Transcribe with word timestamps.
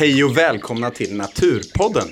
Hej 0.00 0.24
och 0.24 0.36
välkomna 0.36 0.90
till 0.90 1.16
Naturpodden. 1.16 2.08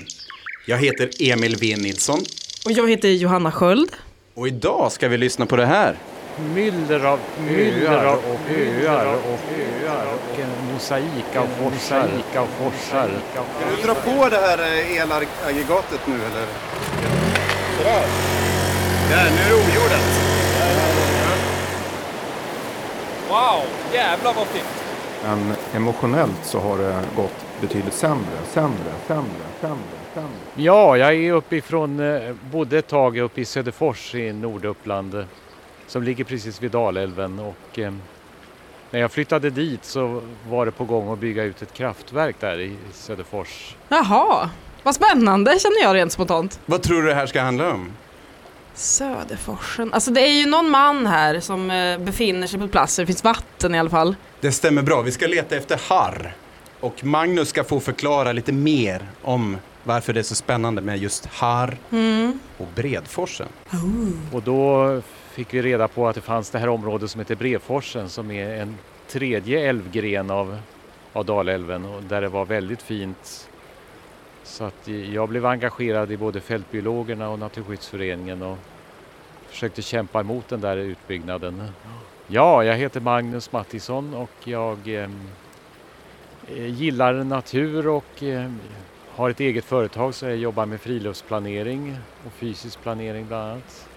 Jag 0.65 0.77
heter 0.77 1.09
Emil 1.19 1.55
V 1.61 1.75
Nilsson 1.77 2.19
Och 2.65 2.71
jag 2.71 2.89
heter 2.89 3.09
Johanna 3.09 3.51
Sköld. 3.51 3.89
och 4.33 4.47
idag 4.47 4.91
ska 4.91 5.07
vi 5.07 5.17
lyssna 5.17 5.45
på 5.45 5.55
det 5.55 5.65
här. 5.65 5.95
myller 6.53 7.05
av 7.05 7.19
myller 7.47 8.05
av 8.05 8.17
och 8.17 8.39
öar 8.85 9.05
och 9.15 9.39
öar 9.85 10.05
och 10.13 10.39
en 10.39 10.73
mosaik 10.73 11.35
av 11.35 11.47
forsar. 11.47 12.01
Mosaik 12.01 12.35
av 12.35 12.47
forsar. 12.57 13.09
Ska 13.33 13.75
du 13.75 13.81
dra 13.83 13.95
på 13.95 14.29
det 14.29 14.37
här 14.37 14.57
eh, 14.57 14.97
elaggregatet 14.97 16.07
nu 16.07 16.13
eller? 16.13 16.47
Sådär. 17.77 18.05
Där, 19.09 19.31
nu 19.31 19.41
är 19.41 19.49
det 19.49 19.55
omgjordet. 19.55 20.05
Wow, 23.29 23.63
jävlar 23.93 24.33
vad 24.33 24.47
fint. 24.47 24.88
Men 25.23 25.53
emotionellt 25.73 26.45
så 26.45 26.59
har 26.59 26.77
det 26.77 27.03
gått 27.15 27.45
betydligt 27.61 27.93
sämre, 27.93 28.37
sämre, 28.45 28.77
sämre, 29.07 29.25
sämre, 29.61 29.77
sämre. 30.13 30.29
Ja, 30.55 30.97
jag 30.97 31.15
är 31.15 31.33
uppifrån, 31.33 31.99
eh, 31.99 32.35
bodde 32.51 32.77
ett 32.77 32.87
tag 32.87 33.17
uppe 33.17 33.41
i 33.41 33.45
Söderfors 33.45 34.15
i 34.15 34.33
Norduppland 34.33 35.15
eh, 35.15 35.25
som 35.87 36.03
ligger 36.03 36.23
precis 36.23 36.61
vid 36.61 36.71
Dalälven 36.71 37.39
och 37.39 37.79
eh, 37.79 37.93
när 38.91 38.99
jag 38.99 39.11
flyttade 39.11 39.49
dit 39.49 39.85
så 39.85 40.21
var 40.49 40.65
det 40.65 40.71
på 40.71 40.85
gång 40.85 41.13
att 41.13 41.19
bygga 41.19 41.43
ut 41.43 41.61
ett 41.61 41.73
kraftverk 41.73 42.35
där 42.39 42.59
i 42.59 42.75
Söderfors. 42.93 43.75
Jaha, 43.89 44.49
vad 44.83 44.95
spännande 44.95 45.59
känner 45.59 45.81
jag 45.81 45.95
rent 45.95 46.11
spontant. 46.11 46.59
Vad 46.65 46.81
tror 46.81 47.01
du 47.01 47.07
det 47.07 47.15
här 47.15 47.25
ska 47.25 47.41
handla 47.41 47.71
om? 47.71 47.91
Söderforsen. 48.73 49.93
Alltså 49.93 50.11
det 50.11 50.21
är 50.21 50.33
ju 50.33 50.45
någon 50.45 50.69
man 50.69 51.05
här 51.05 51.39
som 51.39 51.71
eh, 51.71 51.97
befinner 51.99 52.47
sig 52.47 52.59
på 52.59 52.67
platsen. 52.67 53.03
Det 53.03 53.07
finns 53.07 53.23
vatten 53.23 53.75
i 53.75 53.79
alla 53.79 53.89
fall. 53.89 54.15
Det 54.41 54.51
stämmer 54.51 54.81
bra. 54.81 55.01
Vi 55.01 55.11
ska 55.11 55.27
leta 55.27 55.55
efter 55.55 55.79
harr. 55.89 56.35
Och 56.79 57.03
Magnus 57.03 57.49
ska 57.49 57.63
få 57.63 57.79
förklara 57.79 58.31
lite 58.31 58.51
mer 58.51 59.09
om 59.21 59.57
varför 59.83 60.13
det 60.13 60.19
är 60.19 60.23
så 60.23 60.35
spännande 60.35 60.81
med 60.81 60.97
just 60.97 61.25
harr 61.25 61.77
och 62.57 62.67
Bredforsen. 62.75 63.47
Och 64.31 64.43
då 64.43 65.01
fick 65.31 65.53
vi 65.53 65.61
reda 65.61 65.87
på 65.87 66.07
att 66.07 66.15
det 66.15 66.21
fanns 66.21 66.49
det 66.49 66.59
här 66.59 66.69
området 66.69 67.11
som 67.11 67.19
heter 67.19 67.35
Brevforsen 67.35 68.09
som 68.09 68.31
är 68.31 68.61
en 68.61 68.77
tredje 69.07 69.69
älvgren 69.69 70.31
av, 70.31 70.57
av 71.13 71.25
Dalälven 71.25 71.85
och 71.85 72.03
där 72.03 72.21
det 72.21 72.29
var 72.29 72.45
väldigt 72.45 72.81
fint. 72.81 73.48
Så 74.49 74.63
att 74.63 74.87
jag 74.87 75.29
blev 75.29 75.45
engagerad 75.45 76.11
i 76.11 76.17
både 76.17 76.41
Fältbiologerna 76.41 77.29
och 77.29 77.39
Naturskyddsföreningen 77.39 78.41
och 78.41 78.57
försökte 79.47 79.81
kämpa 79.81 80.19
emot 80.19 80.47
den 80.49 80.61
där 80.61 80.77
utbyggnaden. 80.77 81.63
Ja, 82.27 82.63
jag 82.63 82.75
heter 82.75 82.99
Magnus 82.99 83.51
Mattisson 83.51 84.13
och 84.13 84.31
jag 84.43 84.87
ehm, 84.87 85.29
eh, 86.47 86.65
gillar 86.65 87.13
natur 87.13 87.87
och 87.87 88.23
eh, 88.23 88.51
har 89.09 89.29
ett 89.29 89.39
eget 89.39 89.65
företag 89.65 90.15
så 90.15 90.25
jag 90.25 90.37
jobbar 90.37 90.65
med 90.65 90.81
friluftsplanering 90.81 91.97
och 92.25 92.31
fysisk 92.33 92.81
planering 92.81 93.27
bland 93.27 93.51
annat. 93.51 93.87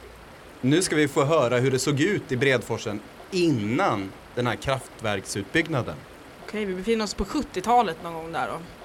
Nu 0.61 0.83
ska 0.83 0.97
vi 0.97 1.09
få 1.09 1.25
höra 1.25 1.59
hur 1.59 1.71
det 1.71 1.78
såg 1.78 2.00
ut 2.00 2.32
i 2.32 2.37
Bredforsen 2.37 3.00
innan 3.31 4.12
den 4.34 4.47
här 4.47 4.56
kraftverksutbyggnaden. 4.56 5.97
Okej, 6.47 6.65
vi 6.65 6.75
befinner 6.75 7.05
oss 7.05 7.15
på 7.15 7.25
70-talet 7.25 7.97
någon 8.03 8.15
gång 8.15 8.32
där 8.32 8.49
då. 8.49 8.81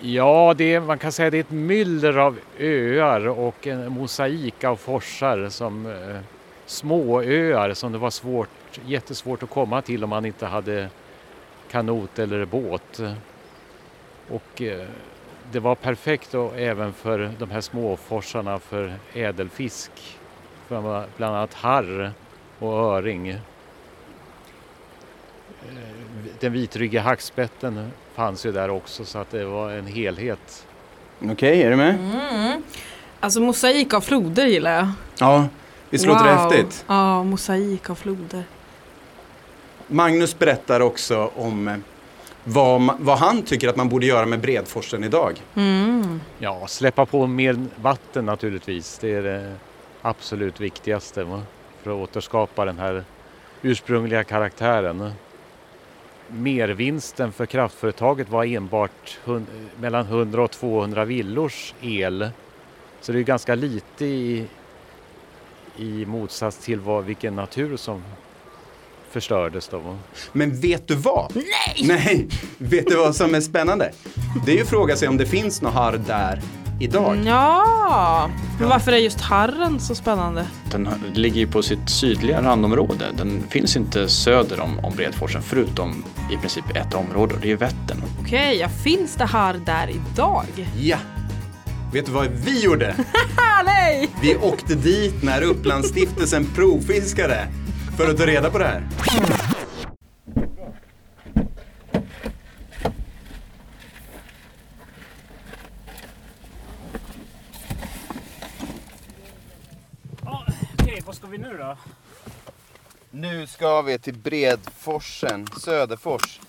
Ja, 0.00 0.54
det 0.56 0.74
är, 0.74 0.80
man 0.80 0.98
kan 0.98 1.12
säga 1.12 1.30
det 1.30 1.36
är 1.36 1.40
ett 1.40 1.50
myller 1.50 2.16
av 2.16 2.38
öar 2.58 3.28
och 3.28 3.66
en 3.66 3.92
mosaik 3.92 4.64
av 4.64 4.76
forsar 4.76 5.48
som 5.48 5.86
eh, 5.86 6.20
småöar 6.66 7.74
som 7.74 7.92
det 7.92 7.98
var 7.98 8.10
svårt, 8.10 8.80
jättesvårt 8.86 9.42
att 9.42 9.50
komma 9.50 9.82
till 9.82 10.04
om 10.04 10.10
man 10.10 10.24
inte 10.24 10.46
hade 10.46 10.88
kanot 11.70 12.18
eller 12.18 12.44
båt. 12.44 13.00
Och 14.30 14.62
eh, 14.62 14.88
det 15.52 15.60
var 15.60 15.74
perfekt 15.74 16.32
då, 16.32 16.50
även 16.50 16.92
för 16.92 17.30
de 17.38 17.50
här 17.50 17.60
småforsarna 17.60 18.58
för 18.58 18.94
ädelfisk, 19.14 19.90
för 20.66 21.04
bland 21.16 21.36
annat 21.36 21.54
harr 21.54 22.12
och 22.58 22.72
öring. 22.72 23.28
Eh, 23.28 23.38
den 26.40 26.52
vitryggiga 26.52 27.02
hackspetten 27.02 27.90
fanns 28.18 28.46
ju 28.46 28.52
där 28.52 28.70
också 28.70 29.04
så 29.04 29.18
att 29.18 29.30
det 29.30 29.44
var 29.44 29.70
en 29.70 29.86
helhet. 29.86 30.66
Okej, 31.22 31.62
är 31.62 31.70
du 31.70 31.76
med? 31.76 31.94
Mm. 31.94 32.62
Alltså 33.20 33.40
mosaik 33.40 33.94
av 33.94 34.00
floder 34.00 34.46
gillar 34.46 34.72
jag. 34.72 34.88
Ja, 35.18 35.48
visst 35.90 36.06
låter 36.06 36.24
det 36.24 36.30
häftigt? 36.30 36.84
Ja, 36.88 37.24
mosaik 37.24 37.90
av 37.90 37.94
floder. 37.94 38.44
Magnus 39.86 40.38
berättar 40.38 40.80
också 40.80 41.30
om 41.36 41.68
eh, 41.68 41.76
vad, 42.44 42.90
vad 42.98 43.18
han 43.18 43.42
tycker 43.42 43.68
att 43.68 43.76
man 43.76 43.88
borde 43.88 44.06
göra 44.06 44.26
med 44.26 44.40
Bredforsen 44.40 45.04
idag. 45.04 45.42
Mm. 45.54 46.20
Ja, 46.38 46.66
släppa 46.66 47.06
på 47.06 47.26
mer 47.26 47.66
vatten 47.76 48.26
naturligtvis. 48.26 48.98
Det 48.98 49.14
är 49.14 49.22
det 49.22 49.56
absolut 50.02 50.60
viktigaste 50.60 51.24
va? 51.24 51.42
för 51.82 51.90
att 51.90 52.08
återskapa 52.08 52.64
den 52.64 52.78
här 52.78 53.04
ursprungliga 53.62 54.24
karaktären. 54.24 55.12
Mervinsten 56.28 57.32
för 57.32 57.46
kraftföretaget 57.46 58.28
var 58.28 58.44
enbart 58.44 59.18
mellan 59.80 60.06
100 60.06 60.42
och 60.42 60.50
200 60.50 61.04
villors 61.04 61.74
el. 61.80 62.30
Så 63.00 63.12
det 63.12 63.18
är 63.18 63.22
ganska 63.22 63.54
lite 63.54 64.04
i, 64.04 64.46
i 65.76 66.06
motsats 66.06 66.58
till 66.58 66.80
vad, 66.80 67.04
vilken 67.04 67.36
natur 67.36 67.76
som 67.76 68.02
förstördes. 69.10 69.68
Då. 69.68 69.98
Men 70.32 70.60
vet 70.60 70.88
du 70.88 70.94
vad? 70.94 71.32
Nej! 71.34 71.86
Nej! 71.88 72.28
Vet 72.58 72.86
du 72.86 72.96
vad 72.96 73.16
som 73.16 73.34
är 73.34 73.40
spännande? 73.40 73.92
Det 74.46 74.52
är 74.52 74.56
ju 74.56 74.62
att 74.62 74.68
fråga 74.68 74.96
sig 74.96 75.08
om 75.08 75.16
det 75.16 75.26
finns 75.26 75.62
något 75.62 76.06
där 76.06 76.42
idag. 76.78 77.12
Mm, 77.14 77.26
Ja, 77.26 78.30
men 78.60 78.68
varför 78.68 78.92
är 78.92 78.96
just 78.96 79.20
harren 79.20 79.80
så 79.80 79.94
spännande? 79.94 80.46
Den 80.70 80.88
ligger 81.14 81.36
ju 81.36 81.46
på 81.46 81.62
sitt 81.62 81.88
sydliga 81.90 82.42
randområde. 82.42 83.04
Den 83.16 83.42
finns 83.48 83.76
inte 83.76 84.08
söder 84.08 84.60
om, 84.60 84.78
om 84.84 84.96
Bredforsen 84.96 85.42
förutom 85.42 86.04
i 86.32 86.36
princip 86.36 86.76
ett 86.76 86.94
område 86.94 87.34
och 87.34 87.40
det 87.40 87.52
är 87.52 87.56
Vättern. 87.56 88.02
Okej, 88.20 88.56
ja, 88.58 88.68
finns 88.68 89.14
det 89.14 89.24
harr 89.24 89.60
där 89.66 89.90
idag? 89.90 90.44
Ja! 90.80 90.96
Vet 91.92 92.06
du 92.06 92.12
vad 92.12 92.26
vi 92.26 92.64
gjorde? 92.64 92.94
Nej! 93.64 94.08
Vi 94.22 94.36
åkte 94.36 94.74
dit 94.74 95.22
när 95.22 95.42
Upplandsstiftelsen 95.42 96.46
provfiskade 96.54 97.48
för 97.96 98.10
att 98.10 98.16
ta 98.18 98.26
reda 98.26 98.50
på 98.50 98.58
det 98.58 98.64
här. 98.64 98.82
Okej, 110.78 111.02
vad 111.06 111.14
ska 111.14 111.26
vi 111.26 111.38
nu 113.10 113.46
ska 113.46 113.82
vi 113.82 113.98
till 113.98 114.14
Bredforsen, 114.14 115.46
Söderfors. 115.60 116.40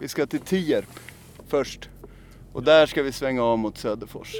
Vi 0.00 0.08
ska 0.08 0.26
till 0.26 0.40
Tierp 0.40 1.00
först. 1.48 1.88
Och 2.52 2.62
där 2.62 2.86
ska 2.86 3.02
vi 3.02 3.12
svänga 3.12 3.42
av 3.42 3.58
mot 3.58 3.78
Söderfors. 3.78 4.34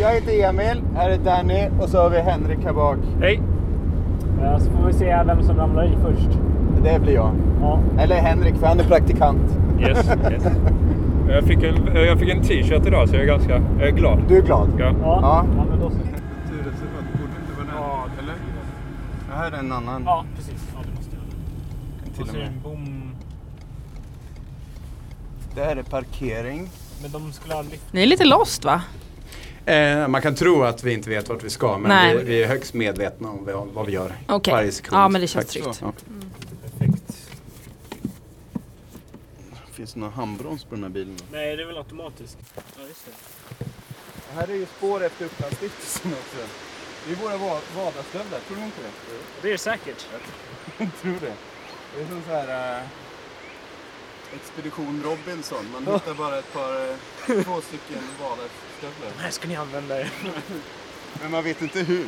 Jag 0.00 0.14
heter 0.14 0.48
Emil, 0.48 0.82
här 0.96 1.10
är 1.10 1.18
Danny 1.18 1.68
och 1.80 1.88
så 1.88 1.98
har 1.98 2.10
vi 2.10 2.18
Henrik 2.18 2.58
här 2.64 2.72
bak. 2.72 2.98
Hej! 3.20 3.42
Ja, 4.42 4.60
så 4.60 4.70
får 4.70 4.86
vi 4.86 4.92
se 4.92 5.22
vem 5.26 5.42
som 5.42 5.56
ramlar 5.56 5.84
i 5.84 5.96
först. 6.02 6.38
Det 6.82 7.00
blir 7.00 7.14
jag. 7.14 7.34
Ja. 7.60 7.80
Eller 7.98 8.16
Henrik, 8.16 8.54
för 8.56 8.66
han 8.66 8.80
är 8.80 8.84
praktikant. 8.84 9.42
Yes, 9.80 10.06
yes. 10.30 10.44
Jag 11.28 11.44
fick 11.44 11.62
en, 11.62 11.94
jag 11.94 12.18
fick 12.18 12.28
en 12.28 12.42
t-shirt 12.42 12.86
idag 12.86 13.08
så 13.08 13.14
jag 13.14 13.22
är 13.22 13.26
ganska 13.26 13.62
jag 13.78 13.88
är 13.88 13.92
glad. 13.92 14.22
Du 14.28 14.36
är 14.38 14.42
glad? 14.42 14.70
Ja. 14.78 14.94
Ja. 15.02 15.44
ja 15.56 15.64
men 15.70 15.80
då 15.80 15.90
så. 15.90 15.96
Naturreservat 15.96 17.04
borde 17.12 17.32
inte 17.40 17.56
vara 17.56 17.66
Ja, 17.88 18.06
eller? 18.22 18.34
Det 19.28 19.34
här 19.36 19.52
är 19.52 19.56
en 19.58 19.72
annan. 19.72 20.02
Ja, 20.06 20.24
precis. 20.36 20.54
Ja, 20.74 20.80
det 20.84 20.96
måste 20.96 21.16
jag. 21.16 22.14
till 22.14 22.22
Och 22.22 22.28
och 22.28 22.34
med. 22.34 22.46
en 22.46 22.60
bom. 22.62 23.12
Det 25.54 25.60
här 25.64 25.76
är 25.76 25.82
parkering. 25.82 26.70
Men 27.02 27.10
de 27.12 27.32
skulle 27.32 27.62
lyft. 27.62 27.92
Ni 27.92 28.02
är 28.02 28.06
lite 28.06 28.24
lost 28.24 28.64
va? 28.64 28.82
Eh, 29.66 30.08
man 30.08 30.22
kan 30.22 30.34
tro 30.34 30.62
att 30.62 30.84
vi 30.84 30.94
inte 30.94 31.10
vet 31.10 31.28
vart 31.28 31.44
vi 31.44 31.50
ska 31.50 31.78
men 31.78 32.16
vi, 32.18 32.24
vi 32.24 32.42
är 32.42 32.48
högst 32.48 32.74
medvetna 32.74 33.28
om 33.28 33.68
vad, 33.74 33.86
vi 33.86 33.92
gör 33.92 34.12
Okej. 34.28 34.54
varje 34.54 34.72
sekund. 34.72 35.00
Ja, 35.00 35.08
men 35.08 35.20
det 35.20 35.26
känns 35.26 35.46
tryggt. 35.46 35.80
Ja. 35.82 35.92
Perfekt. 36.78 37.16
Finns 39.80 39.92
det 39.94 40.00
någon 40.00 40.12
handbroms 40.12 40.64
på 40.64 40.74
den 40.74 40.82
här 40.84 40.90
bilen? 40.90 41.16
Då? 41.16 41.24
Nej, 41.32 41.56
det 41.56 41.62
är 41.62 41.66
väl 41.66 41.76
automatiskt. 41.78 42.38
Ja, 42.54 42.82
just 42.88 43.06
det. 43.06 43.12
Det 44.28 44.34
här 44.34 44.48
är 44.48 44.54
ju 44.54 44.66
spår 44.66 45.04
efter 45.04 45.24
Upplandsstiftelsen 45.24 46.12
också. 46.12 46.48
Det 47.06 47.12
är 47.12 47.16
våra 47.16 47.36
va- 47.36 47.60
vardagsstövlar, 47.76 48.40
tror 48.40 48.56
du 48.56 48.64
inte 48.64 48.82
det? 48.82 48.90
Det 49.42 49.48
är 49.48 49.52
det 49.52 49.58
säkert. 49.58 50.06
Jag 50.78 50.88
tror 51.02 51.12
det. 51.20 51.34
Det 51.96 52.02
är 52.02 52.06
som 52.06 52.22
så 52.26 52.30
här 52.32 52.78
eh, 52.78 52.86
Expedition 54.34 55.02
Robinson. 55.04 55.66
Man 55.72 55.94
hittar 55.94 56.14
bara 56.14 56.38
ett 56.38 56.52
par, 56.52 56.90
eh, 56.90 56.96
två 57.44 57.60
stycken 57.60 58.02
vardagsstövlar. 58.20 59.10
De 59.16 59.22
här 59.22 59.30
ska 59.30 59.48
ni 59.48 59.56
använda 59.56 60.00
er. 60.00 60.12
Men 61.22 61.30
man 61.30 61.44
vet 61.44 61.62
inte 61.62 61.80
hur. 61.80 62.06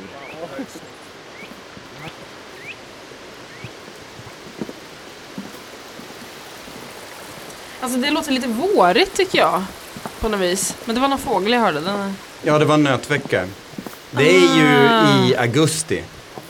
Alltså 7.83 7.99
det 7.99 8.11
låter 8.11 8.33
lite 8.33 8.47
vårigt 8.49 9.15
tycker 9.15 9.39
jag. 9.39 9.63
På 10.21 10.29
något 10.29 10.41
vis. 10.41 10.77
Men 10.85 10.95
det 10.95 11.01
var 11.01 11.09
någon 11.09 11.19
fågel 11.19 11.53
jag 11.53 11.61
hörde. 11.61 11.81
Den... 11.81 12.17
Ja, 12.43 12.59
det 12.59 12.65
var 12.65 12.75
en 12.75 12.83
nötvecka. 12.83 13.45
Det 14.11 14.37
är 14.37 14.57
ju 14.57 14.89
Ah. 14.89 15.27
i 15.27 15.37
augusti. 15.37 16.03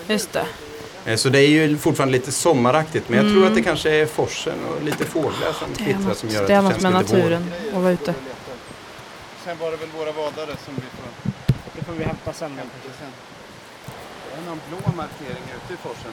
Just 0.08 0.32
det. 0.32 0.46
Eh, 1.06 1.16
Så 1.16 1.28
det 1.28 1.38
är 1.38 1.48
ju 1.48 1.78
fortfarande 1.78 2.12
lite 2.12 2.32
sommaraktigt. 2.32 3.08
Men 3.08 3.18
jag 3.24 3.32
tror 3.34 3.46
att 3.46 3.54
det 3.54 3.62
kanske 3.62 3.90
är 3.90 4.06
forsen 4.06 4.54
och 4.64 4.82
lite 4.84 5.04
fåglar 5.04 5.52
som 5.58 5.66
Mm. 5.66 5.74
Det 5.76 5.82
är 5.82 5.94
kvittrar 5.94 6.14
som 6.14 6.28
gör 6.28 6.40
något, 6.40 6.42
att 6.42 6.46
det 6.48 6.54
är 6.54 6.56
det 6.56 6.62
något 6.62 6.72
känns 6.72 6.82
med 6.82 6.92
lite 7.02 7.12
vår. 7.16 7.18
naturen 7.30 7.52
att 7.76 7.82
vara 7.82 7.92
ute. 7.92 8.14
Sen 9.44 9.58
var 9.58 9.70
det 9.70 9.76
väl 9.76 9.88
våra 9.98 10.12
vadare 10.12 10.56
som 10.64 10.74
vi 10.74 10.80
får... 10.96 11.32
Det 11.76 11.84
får 11.84 11.92
vi 11.92 12.04
hämta 12.04 12.32
sen. 12.32 12.52
Det 12.56 12.62
är 14.40 14.46
någon 14.46 14.60
blå 14.68 14.92
markering 14.96 15.42
ute 15.56 15.74
i 15.74 15.76
forsen. 15.76 16.12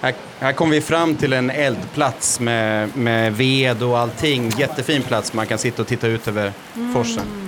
Här, 0.00 0.14
här 0.40 0.52
kom 0.52 0.70
vi 0.70 0.80
fram 0.80 1.14
till 1.16 1.32
en 1.32 1.50
eldplats 1.50 2.40
med, 2.40 2.96
med 2.96 3.36
ved 3.36 3.82
och 3.82 3.98
allting. 3.98 4.52
Jättefin 4.58 5.02
plats. 5.02 5.32
Man 5.32 5.46
kan 5.46 5.58
sitta 5.58 5.82
och 5.82 5.88
titta 5.88 6.06
ut 6.06 6.28
över 6.28 6.52
forsen. 6.94 7.46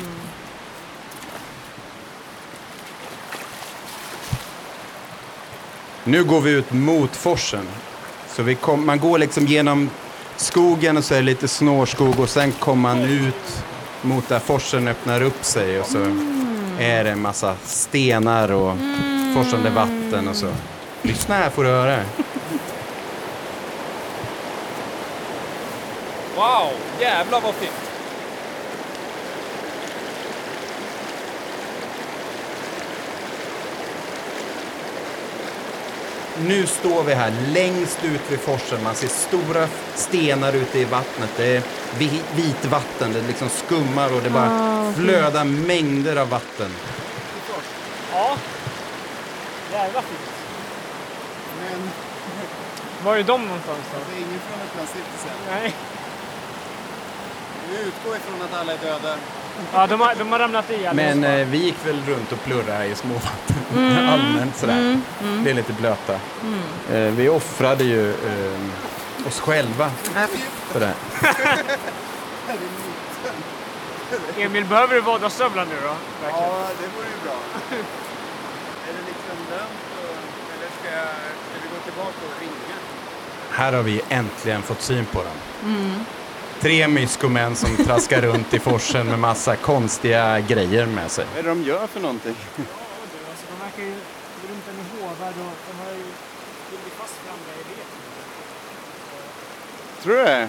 Nu 6.05 6.25
går 6.25 6.41
vi 6.41 6.51
ut 6.51 6.73
mot 6.73 7.17
forsen. 7.17 7.69
Så 8.29 8.43
vi 8.43 8.55
kom, 8.55 8.87
man 8.87 8.99
går 8.99 9.19
liksom 9.19 9.47
genom 9.47 9.91
skogen 10.37 10.97
och 10.97 11.05
så 11.05 11.15
är 11.15 11.19
det 11.19 11.25
lite 11.25 11.49
snårskog 11.49 12.21
och 12.21 12.29
sen 12.29 12.53
kommer 12.53 12.95
man 12.95 13.05
ut 13.05 13.65
mot 14.03 14.29
där 14.29 14.39
forsen 14.39 14.89
öppnar 14.89 15.23
upp 15.23 15.45
sig 15.45 15.81
och 15.81 15.87
så 15.87 15.99
är 16.79 17.05
det 17.05 17.11
en 17.11 17.21
massa 17.21 17.57
stenar 17.65 18.53
och 18.53 18.77
forsande 19.35 19.71
vatten 19.71 20.29
och 20.29 20.37
så. 20.37 20.53
Lyssna 21.03 21.35
här 21.35 21.51
får 21.51 21.65
du 21.65 21.71
höra. 21.71 22.01
Wow, 26.39 26.73
jävlar 27.01 27.41
vad 27.41 27.55
fint. 27.55 27.73
Nu 36.41 36.67
står 36.67 37.03
vi 37.03 37.15
här 37.15 37.33
längst 37.47 38.05
ut 38.05 38.21
vid 38.31 38.41
forsen. 38.41 38.83
Man 38.83 38.95
ser 38.95 39.09
stora 39.09 39.69
stenar 39.95 40.53
ute 40.53 40.79
i 40.79 40.85
vattnet. 40.85 41.31
Det 41.37 41.57
är 41.57 41.63
vi- 41.99 42.23
vit 42.37 42.65
vatten. 42.65 43.13
Det 43.13 43.23
liksom 43.27 43.49
skummar 43.49 44.15
och 44.15 44.23
det 44.23 44.31
bara 44.31 44.51
Ah, 44.51 44.93
flödar 44.93 45.45
mängder 45.45 46.17
av 46.17 46.29
vatten. 46.29 46.71
Ja. 48.13 48.37
Jävla 49.73 50.03
fint. 50.03 50.21
Men 51.61 51.91
Var 53.05 53.17
är 53.17 53.23
de 53.23 53.45
någonstans 53.47 53.79
då? 53.93 53.99
det 54.11 54.17
är 54.17 54.19
ingen 54.27 54.41
från 54.41 54.61
Upplandsstiftelsen. 54.67 55.31
Nej. 55.51 55.75
Vi 57.71 57.79
utgår 57.89 58.17
ifrån 58.17 58.43
att 58.43 58.61
alla 58.61 58.73
är 58.73 58.79
döda. 58.79 59.17
Ja, 59.73 59.87
de 59.87 60.01
har, 60.01 60.15
de 60.15 60.33
har 60.33 60.39
ramlat 60.39 60.71
i. 60.71 60.89
Men 60.93 61.25
eh, 61.25 61.47
vi 61.47 61.59
gick 61.59 61.87
väl 61.87 62.03
runt 62.07 62.33
och 62.33 62.45
plurrade 62.45 62.87
i 62.87 62.95
småvatten 62.95 63.57
allmänt 64.09 64.57
sådär. 64.57 65.01
Det 65.45 65.51
är 65.51 65.55
lite 65.55 65.73
blöta. 65.73 66.15
Eh, 66.93 67.01
vi 67.01 67.29
offrade 67.29 67.85
ju 67.85 68.11
eh, 68.11 69.27
oss 69.27 69.41
själva 69.41 69.91
för 70.73 70.81
det. 70.81 70.95
Emil, 74.43 74.65
behöver 74.65 74.95
du 74.95 75.01
vardagsstövlar 75.01 75.65
nu 75.65 75.75
då? 75.83 75.95
Verkligen. 76.23 76.51
det 76.81 76.89
vore 76.97 77.07
ju 77.07 77.19
bra. 77.25 77.39
är 78.89 78.93
det 78.93 79.05
liksom 79.07 79.37
lönt 79.51 79.71
eller 80.57 80.69
ska, 80.81 80.91
ska 81.21 81.59
vi 81.63 81.69
gå 81.75 81.81
tillbaka 81.85 82.19
och 82.35 82.41
ringa? 82.41 82.77
Här 83.51 83.73
har 83.73 83.83
vi 83.83 84.01
äntligen 84.09 84.63
fått 84.63 84.81
syn 84.83 85.05
på 85.05 85.23
dem. 85.23 85.37
Tre 86.61 86.89
myskomän 86.89 87.57
som 87.57 87.77
traskar 87.77 88.23
runt 88.23 88.55
i 88.55 88.59
forsen 88.59 89.07
med 89.07 89.19
massa 89.19 89.57
konstiga 89.57 90.41
grejer 90.41 90.87
med 90.87 91.11
sig. 91.11 91.27
Vad 91.31 91.39
är 91.39 91.43
det 91.43 91.49
de 91.49 91.63
gör 91.63 91.87
för 91.87 92.01
någonting? 92.01 92.35
Ja, 92.57 92.63
du, 92.65 93.31
alltså, 93.31 93.47
de 93.51 93.65
verkar 93.65 93.83
ju 93.83 93.95
runt 94.49 94.65
en 94.69 95.01
hovar 95.01 95.29
och 95.29 95.57
de 95.71 95.79
har 95.85 95.91
ju 95.91 96.03
bundit 96.71 96.93
fast 96.99 97.15
varandra 97.27 97.53
i 97.53 97.63
rep. 97.71 97.87
Tror 100.03 100.17
du 100.17 100.23
det? 100.23 100.49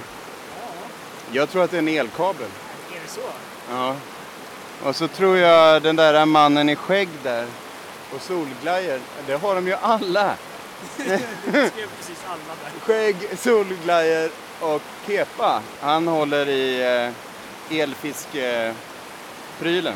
Jag 1.31 1.49
tror 1.49 1.63
att 1.63 1.71
det 1.71 1.77
är 1.77 1.81
en 1.81 1.87
elkabel. 1.87 2.47
Är 2.95 2.99
det 3.05 3.11
så? 3.11 3.21
Ja. 3.71 3.95
Och 4.83 4.95
så 4.95 5.07
tror 5.07 5.37
jag 5.37 5.81
den 5.81 5.95
där 5.95 6.25
mannen 6.25 6.69
i 6.69 6.75
skägg 6.75 7.09
där 7.23 7.45
och 8.15 8.21
solglajjor, 8.21 8.99
det 9.27 9.35
har 9.35 9.55
de 9.55 9.67
ju 9.67 9.73
alla. 9.73 10.33
Skrev 10.95 11.87
precis 11.97 12.23
alla 12.27 12.53
där. 12.63 12.79
Skägg, 12.81 13.15
solglajjor 13.39 14.29
och 14.59 14.81
kepa. 15.07 15.61
Han 15.81 16.07
håller 16.07 16.49
i 16.49 16.81
eh, 17.71 17.79
elfiskeprylen. 17.81 19.95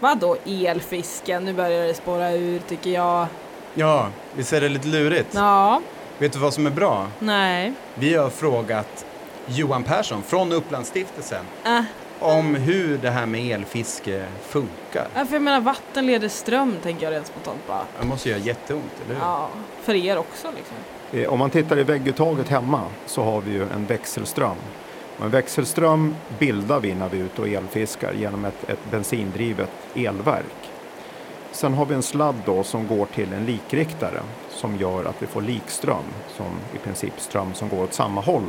Vadå 0.00 0.36
elfisken? 0.46 1.44
Nu 1.44 1.52
börjar 1.52 1.86
det 1.86 1.94
spåra 1.94 2.32
ur 2.32 2.58
tycker 2.68 2.90
jag. 2.90 3.26
Ja, 3.74 4.08
visst 4.36 4.52
är 4.52 4.60
det 4.60 4.68
lite 4.68 4.88
lurigt? 4.88 5.28
Ja, 5.34 5.80
Vet 6.18 6.32
du 6.32 6.38
vad 6.38 6.54
som 6.54 6.66
är 6.66 6.70
bra? 6.70 7.06
nej. 7.18 7.72
Vi 7.94 8.14
har 8.14 8.30
frågat 8.30 9.04
Johan 9.46 9.84
Persson 9.84 10.22
från 10.22 10.52
Upplandsstiftelsen 10.52 11.44
Äh. 11.64 11.80
Om 12.20 12.54
hur 12.54 12.98
det 12.98 13.10
här 13.10 13.26
med 13.26 13.40
elfiske 13.54 14.24
funkar. 14.42 15.06
Ja, 15.14 15.24
För 15.24 15.32
jag 15.34 15.42
menar 15.42 15.60
vatten 15.60 16.06
leder 16.06 16.28
ström 16.28 16.74
tänker 16.82 17.04
jag 17.06 17.12
rent 17.14 17.26
spontant 17.26 17.58
bara. 17.66 17.84
Det 18.00 18.06
måste 18.06 18.28
göra 18.28 18.38
jätteont, 18.38 18.92
eller 19.04 19.14
hur? 19.14 19.20
Ja, 19.22 19.48
för 19.82 19.94
er 19.94 20.18
också 20.18 20.48
liksom. 20.56 20.76
Eh, 21.12 21.32
Om 21.32 21.38
man 21.38 21.50
tittar 21.50 21.78
i 21.78 21.82
vägguttaget 21.82 22.48
hemma 22.48 22.80
så 23.06 23.22
har 23.22 23.40
vi 23.40 23.50
ju 23.52 23.62
en 23.62 23.86
växelström. 23.86 24.56
Och 25.18 25.24
en 25.24 25.30
växelström 25.30 26.14
bildar 26.38 26.80
vi 26.80 26.94
när 26.94 27.08
vi 27.08 27.20
är 27.20 27.24
ute 27.24 27.42
och 27.42 27.48
elfiskar 27.48 28.12
genom 28.12 28.44
ett, 28.44 28.70
ett 28.70 28.90
bensindrivet 28.90 29.70
elverk. 29.94 30.44
Sen 31.52 31.74
har 31.74 31.86
vi 31.86 31.94
en 31.94 32.02
sladd 32.02 32.34
då 32.46 32.62
som 32.64 32.86
går 32.86 33.06
till 33.06 33.32
en 33.32 33.46
likriktare 33.46 34.20
som 34.50 34.76
gör 34.76 35.04
att 35.04 35.22
vi 35.22 35.26
får 35.26 35.42
likström, 35.42 36.04
som 36.36 36.46
i 36.74 36.78
princip 36.78 37.12
ström 37.20 37.54
som 37.54 37.68
går 37.68 37.82
åt 37.84 37.94
samma 37.94 38.20
håll. 38.20 38.44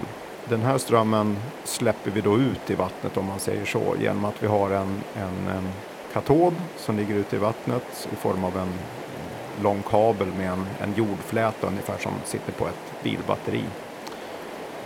Den 0.49 0.61
här 0.61 0.77
strömmen 0.77 1.37
släpper 1.63 2.11
vi 2.11 2.21
då 2.21 2.37
ut 2.37 2.69
i 2.69 2.75
vattnet 2.75 3.17
om 3.17 3.25
man 3.25 3.39
säger 3.39 3.65
så 3.65 3.95
genom 3.99 4.25
att 4.25 4.43
vi 4.43 4.47
har 4.47 4.71
en, 4.71 5.03
en, 5.15 5.47
en 5.47 5.67
katod 6.13 6.53
som 6.77 6.97
ligger 6.97 7.15
ute 7.15 7.35
i 7.35 7.39
vattnet 7.39 8.07
i 8.13 8.15
form 8.15 8.43
av 8.43 8.57
en 8.57 8.73
lång 9.63 9.83
kabel 9.89 10.27
med 10.27 10.51
en, 10.51 10.67
en 10.81 10.93
jordfläta 10.93 11.67
ungefär 11.67 11.97
som 11.97 12.11
sitter 12.25 12.51
på 12.51 12.67
ett 12.67 13.03
bilbatteri. 13.03 13.63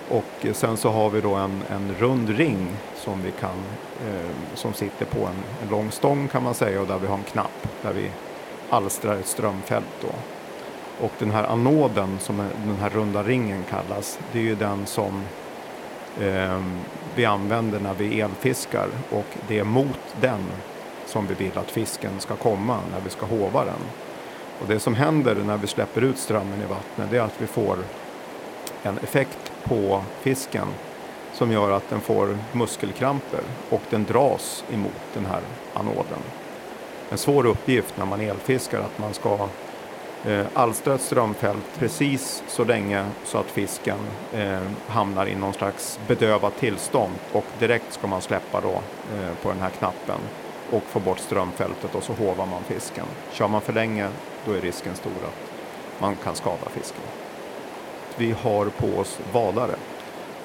Och 0.09 0.45
eh, 0.45 0.53
sen 0.53 0.77
så 0.77 0.89
har 0.89 1.09
vi 1.09 1.21
då 1.21 1.33
en, 1.33 1.61
en 1.69 1.95
rund 1.99 2.29
ring 2.29 2.67
som 2.95 3.21
vi 3.21 3.31
kan, 3.31 3.63
eh, 4.07 4.29
som 4.55 4.73
sitter 4.73 5.05
på 5.05 5.19
en, 5.19 5.43
en 5.63 5.69
lång 5.69 5.91
stång 5.91 6.27
kan 6.27 6.43
man 6.43 6.53
säga 6.53 6.81
och 6.81 6.87
där 6.87 6.99
vi 6.99 7.07
har 7.07 7.17
en 7.17 7.23
knapp 7.23 7.67
där 7.81 7.93
vi 7.93 8.11
alstrar 8.69 9.15
ett 9.15 9.27
strömfält 9.27 10.01
då. 10.01 10.11
Och 11.05 11.11
den 11.19 11.31
här 11.31 11.43
anoden 11.43 12.17
som 12.19 12.37
den 12.37 12.77
här 12.81 12.89
runda 12.89 13.23
ringen 13.23 13.63
kallas, 13.69 14.19
det 14.31 14.39
är 14.39 14.43
ju 14.43 14.55
den 14.55 14.85
som 14.85 15.23
Ehm, 16.21 16.79
vi 17.15 17.25
använder 17.25 17.79
när 17.79 17.93
vi 17.93 18.21
elfiskar 18.21 18.87
och 19.11 19.25
det 19.47 19.59
är 19.59 19.63
mot 19.63 19.99
den 20.21 20.39
som 21.05 21.27
vi 21.27 21.33
vill 21.33 21.57
att 21.57 21.71
fisken 21.71 22.19
ska 22.19 22.35
komma 22.35 22.79
när 22.91 23.01
vi 23.03 23.09
ska 23.09 23.25
hova 23.25 23.65
den. 23.65 23.79
Och 24.61 24.67
det 24.67 24.79
som 24.79 24.95
händer 24.95 25.35
när 25.35 25.57
vi 25.57 25.67
släpper 25.67 26.01
ut 26.01 26.17
strömmen 26.17 26.61
i 26.61 26.65
vattnet 26.65 27.11
det 27.11 27.17
är 27.17 27.21
att 27.21 27.41
vi 27.41 27.47
får 27.47 27.77
en 28.83 28.97
effekt 28.97 29.51
på 29.63 30.03
fisken 30.21 30.67
som 31.33 31.51
gör 31.51 31.71
att 31.71 31.89
den 31.89 32.01
får 32.01 32.37
muskelkramper 32.51 33.41
och 33.69 33.81
den 33.89 34.03
dras 34.03 34.63
emot 34.71 35.01
den 35.13 35.25
här 35.25 35.41
anoden. 35.73 36.19
En 37.09 37.17
svår 37.17 37.45
uppgift 37.45 37.97
när 37.97 38.05
man 38.05 38.21
elfiskar 38.21 38.79
att 38.79 38.99
man 38.99 39.13
ska 39.13 39.47
eh, 40.25 40.45
alstra 40.53 40.95
ett 40.95 41.01
strömfält 41.01 41.79
precis 41.79 42.43
så 42.47 42.63
länge 42.63 43.05
så 43.25 43.37
att 43.37 43.45
fisken 43.45 43.97
eh, 44.33 44.61
hamnar 44.87 45.25
i 45.25 45.35
någon 45.35 45.53
slags 45.53 45.99
bedövat 46.07 46.57
tillstånd 46.57 47.13
och 47.31 47.45
direkt 47.59 47.93
ska 47.93 48.07
man 48.07 48.21
släppa 48.21 48.61
då 48.61 48.71
eh, 48.71 49.35
på 49.41 49.49
den 49.49 49.61
här 49.61 49.69
knappen 49.69 50.19
och 50.71 50.83
få 50.83 50.99
bort 50.99 51.19
strömfältet 51.19 51.95
och 51.95 52.03
så 52.03 52.13
hovar 52.13 52.45
man 52.45 52.63
fisken. 52.63 53.05
Kör 53.31 53.47
man 53.47 53.61
för 53.61 53.73
länge 53.73 54.07
då 54.45 54.51
är 54.51 54.61
risken 54.61 54.95
stor 54.95 55.11
att 55.11 55.51
man 56.01 56.15
kan 56.15 56.35
skada 56.35 56.69
fisken. 56.71 57.03
Vi 58.17 58.31
har 58.31 58.65
på 58.65 58.99
oss 58.99 59.19
vadare 59.33 59.75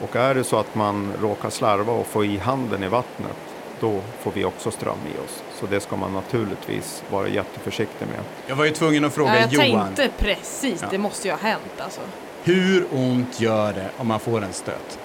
och 0.00 0.16
är 0.16 0.35
det 0.35 0.44
så 0.44 0.56
att 0.56 0.75
man 0.75 1.12
råkar 1.20 1.50
slarva 1.50 1.92
och 1.92 2.06
få 2.06 2.25
i 2.25 2.37
handen 2.37 2.82
i 2.82 2.88
vattnet 2.88 3.48
då 3.80 4.00
får 4.20 4.30
vi 4.32 4.44
också 4.44 4.70
ström 4.70 4.99
i 5.14 5.25
oss. 5.25 5.42
Så 5.61 5.66
det 5.66 5.80
ska 5.80 5.97
man 5.97 6.12
naturligtvis 6.12 7.02
vara 7.11 7.28
jätteförsiktig 7.28 8.06
med. 8.06 8.20
Jag 8.47 8.56
var 8.56 8.64
ju 8.64 8.70
tvungen 8.70 9.04
att 9.04 9.12
fråga 9.14 9.40
Ja, 9.40 9.47
jag 9.50 9.68
Johan. 9.68 9.94
tänkte 9.94 10.25
precis, 10.25 10.82
Ja. 10.82 10.88
det 10.90 10.99
måste 10.99 11.28
ju 11.28 11.35
ha 11.35 11.40
hänt 11.40 11.62
alltså. 11.78 12.00
Hur 12.42 12.87
ont 12.92 13.40
gör 13.40 13.73
det 13.73 13.90
om 13.97 14.06
man 14.06 14.20
får 14.20 14.42
en 14.44 14.52
stöt? 14.52 14.99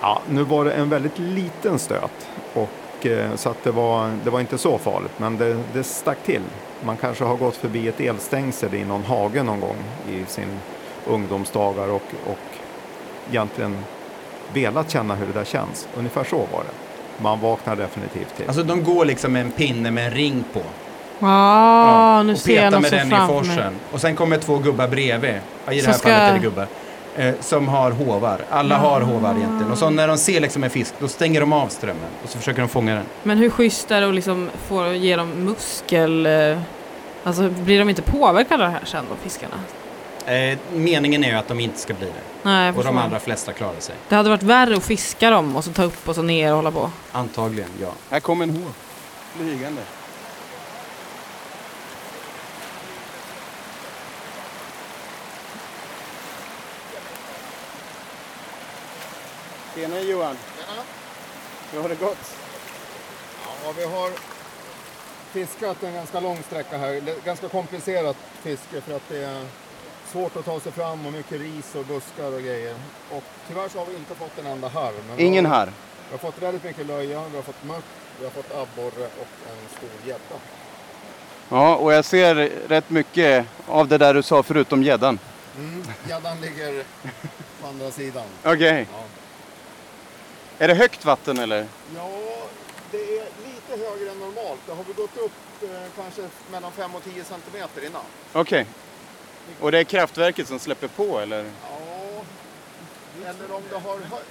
Ja, 0.00 0.22
nu 0.28 0.42
var 0.42 0.64
det 0.64 0.72
en 0.72 0.88
väldigt 0.88 1.18
liten 1.18 1.78
stöt 1.78 2.28
och 2.54 2.68
Och, 3.00 3.06
eh, 3.06 3.34
så 3.36 3.50
att 3.50 3.64
det, 3.64 3.70
var, 3.70 4.10
det 4.24 4.30
var 4.30 4.40
inte 4.40 4.58
så 4.58 4.78
farligt, 4.78 5.12
men 5.16 5.36
det, 5.38 5.56
det 5.72 5.84
stack 5.84 6.18
till. 6.24 6.42
Man 6.84 6.96
kanske 6.96 7.24
har 7.24 7.36
gått 7.36 7.56
förbi 7.56 7.88
ett 7.88 8.00
elstängsel 8.00 8.74
i 8.74 8.84
någon 8.84 9.04
hage 9.04 9.42
någon 9.42 9.60
gång 9.60 9.76
i 10.10 10.24
sin 10.28 10.60
ungdomsdagar 11.06 11.88
och, 11.88 12.02
och 12.26 12.38
egentligen 13.30 13.78
velat 14.52 14.90
känna 14.90 15.14
hur 15.14 15.26
det 15.26 15.32
där 15.32 15.44
känns. 15.44 15.88
Ungefär 15.96 16.24
så 16.24 16.36
var 16.36 16.64
det. 16.64 16.87
Man 17.18 17.40
vaknar 17.40 17.76
definitivt 17.76 18.36
till. 18.36 18.46
Alltså 18.46 18.62
de 18.62 18.84
går 18.84 19.04
liksom 19.04 19.32
med 19.32 19.42
en 19.42 19.50
pinne 19.50 19.90
med 19.90 20.04
en 20.06 20.10
ring 20.10 20.44
på. 20.52 20.60
Ah, 21.26 22.22
nu 22.22 22.32
och 22.32 22.38
ser 22.38 22.62
jag 22.62 22.72
något 22.72 22.82
med 22.82 22.92
den 22.92 23.06
i 23.06 23.10
framför 23.10 23.34
mig. 23.34 23.44
forsen. 23.56 23.72
Och 23.92 24.00
sen 24.00 24.16
kommer 24.16 24.36
två 24.38 24.58
gubbar 24.58 24.88
bredvid. 24.88 25.34
Ja, 25.66 25.72
I 25.72 25.80
det 25.80 25.86
här 25.86 25.92
ska- 25.92 26.08
fallet 26.08 26.18
är 26.22 26.32
det 26.32 26.38
gubbar. 26.38 26.66
Eh, 27.16 27.34
som 27.40 27.68
har 27.68 27.90
hovar. 27.90 28.40
Alla 28.50 28.76
har 28.78 29.00
hovar 29.00 29.34
egentligen. 29.36 29.72
Och 29.72 29.78
så 29.78 29.90
när 29.90 30.08
de 30.08 30.18
ser 30.18 30.40
liksom 30.40 30.64
en 30.64 30.70
fisk, 30.70 30.94
då 30.98 31.08
stänger 31.08 31.40
de 31.40 31.52
av 31.52 31.68
strömmen. 31.68 32.02
Och 32.24 32.28
så 32.30 32.38
försöker 32.38 32.60
de 32.60 32.68
fånga 32.68 32.94
den. 32.94 33.04
Men 33.22 33.38
hur 33.38 33.50
schysst 33.50 33.90
är 33.90 34.00
det 34.00 34.08
att 34.08 34.14
liksom 34.14 34.50
få 34.68 34.92
ge 34.92 35.16
dem 35.16 35.28
muskel... 35.30 36.26
eh, 36.26 36.58
Alltså 37.24 37.48
blir 37.48 37.78
de 37.78 37.88
inte 37.88 38.02
påverkade 38.02 38.64
av 38.64 38.70
det 38.70 38.78
här 38.78 38.84
sen 38.84 39.04
då, 39.10 39.16
fiskarna? 39.22 39.54
Eh, 40.28 40.58
meningen 40.74 41.24
är 41.24 41.28
ju 41.28 41.34
att 41.34 41.48
de 41.48 41.60
inte 41.60 41.78
ska 41.78 41.94
bli 41.94 42.06
det. 42.06 42.22
Nej, 42.42 42.72
Och 42.72 42.84
de 42.84 42.98
allra 42.98 43.20
flesta 43.20 43.52
klarar 43.52 43.80
sig. 43.80 43.94
Det 44.08 44.14
hade 44.14 44.28
varit 44.28 44.42
värre 44.42 44.76
att 44.76 44.84
fiska 44.84 45.30
dem 45.30 45.56
och 45.56 45.64
så 45.64 45.72
ta 45.72 45.82
upp 45.82 46.08
och 46.08 46.14
så 46.14 46.22
ner 46.22 46.50
och 46.50 46.56
hålla 46.56 46.70
på. 46.70 46.90
Antagligen, 47.12 47.70
ja. 47.80 47.92
Här 48.10 48.20
kommer 48.20 48.44
en 48.44 48.50
hov. 48.50 48.72
Flygande. 49.36 49.82
Tjena 59.74 60.00
Johan. 60.00 60.36
Hur 61.72 61.82
har 61.82 61.88
det 61.88 61.94
gått? 62.00 62.36
Ja, 63.64 63.72
vi 63.76 63.84
har 63.84 64.10
fiskat 65.32 65.82
en 65.82 65.94
ganska 65.94 66.20
lång 66.20 66.38
sträcka 66.42 66.78
här. 66.78 66.88
Det 67.00 67.12
är 67.12 67.20
Ganska 67.24 67.48
komplicerat 67.48 68.16
fiske 68.42 68.80
för 68.80 68.96
att 68.96 69.08
det 69.08 69.24
är 69.24 69.44
svårt 70.12 70.36
att 70.36 70.44
ta 70.44 70.60
sig 70.60 70.72
fram 70.72 71.06
och 71.06 71.12
mycket 71.12 71.40
ris 71.40 71.74
och 71.74 71.84
buskar 71.84 72.32
och 72.32 72.42
grejer. 72.42 72.74
Och 73.10 73.22
tyvärr 73.48 73.68
så 73.68 73.78
har 73.78 73.86
vi 73.86 73.96
inte 73.96 74.14
fått 74.14 74.38
en 74.38 74.46
enda 74.46 74.68
harr. 74.68 74.92
Men 75.08 75.20
Ingen 75.20 75.46
har, 75.46 75.56
här. 75.56 75.66
Vi 75.66 76.10
har 76.10 76.18
fått 76.18 76.42
väldigt 76.42 76.64
mycket 76.64 76.86
löja, 76.86 77.22
vi 77.30 77.36
har 77.36 77.42
fått 77.42 77.64
mört, 77.64 77.84
vi 78.18 78.24
har 78.24 78.30
fått 78.30 78.50
abborre 78.54 79.06
och 79.06 79.50
en 79.50 79.68
stor 79.76 80.08
gädda. 80.08 80.40
Ja, 81.48 81.76
och 81.76 81.92
jag 81.92 82.04
ser 82.04 82.34
rätt 82.68 82.90
mycket 82.90 83.46
av 83.66 83.88
det 83.88 83.98
där 83.98 84.14
du 84.14 84.22
sa 84.22 84.42
förutom 84.42 84.82
gäddan. 84.82 85.18
Mm, 85.58 85.84
gäddan 86.08 86.40
ligger 86.40 86.84
på 87.62 87.68
andra 87.68 87.90
sidan. 87.90 88.26
Okej. 88.44 88.86
Ja. 88.92 89.04
Är 90.58 90.68
det 90.68 90.74
högt 90.74 91.04
vatten 91.04 91.38
eller? 91.38 91.66
Ja, 91.96 92.10
det 92.90 93.18
är 93.18 93.24
lite 93.44 93.84
högre 93.84 94.10
än 94.10 94.18
normalt. 94.18 94.60
Det 94.66 94.72
har 94.72 94.84
vi 94.84 94.92
gått 94.92 95.16
upp 95.16 95.32
eh, 95.62 95.68
kanske 95.96 96.22
mellan 96.50 96.72
5 96.72 96.94
och 96.94 97.04
10 97.04 97.24
centimeter 97.24 97.86
innan. 97.86 98.02
Okej. 98.32 98.66
Och 99.60 99.72
det 99.72 99.78
är 99.78 99.84
kraftverket 99.84 100.48
som 100.48 100.58
släpper 100.58 100.88
på 100.88 101.18
eller? 101.20 101.44
Ja, 101.44 102.24
eller 103.30 103.54
om 103.54 103.62
det 103.70 103.76
har, 103.78 103.96
hö- 103.96 104.26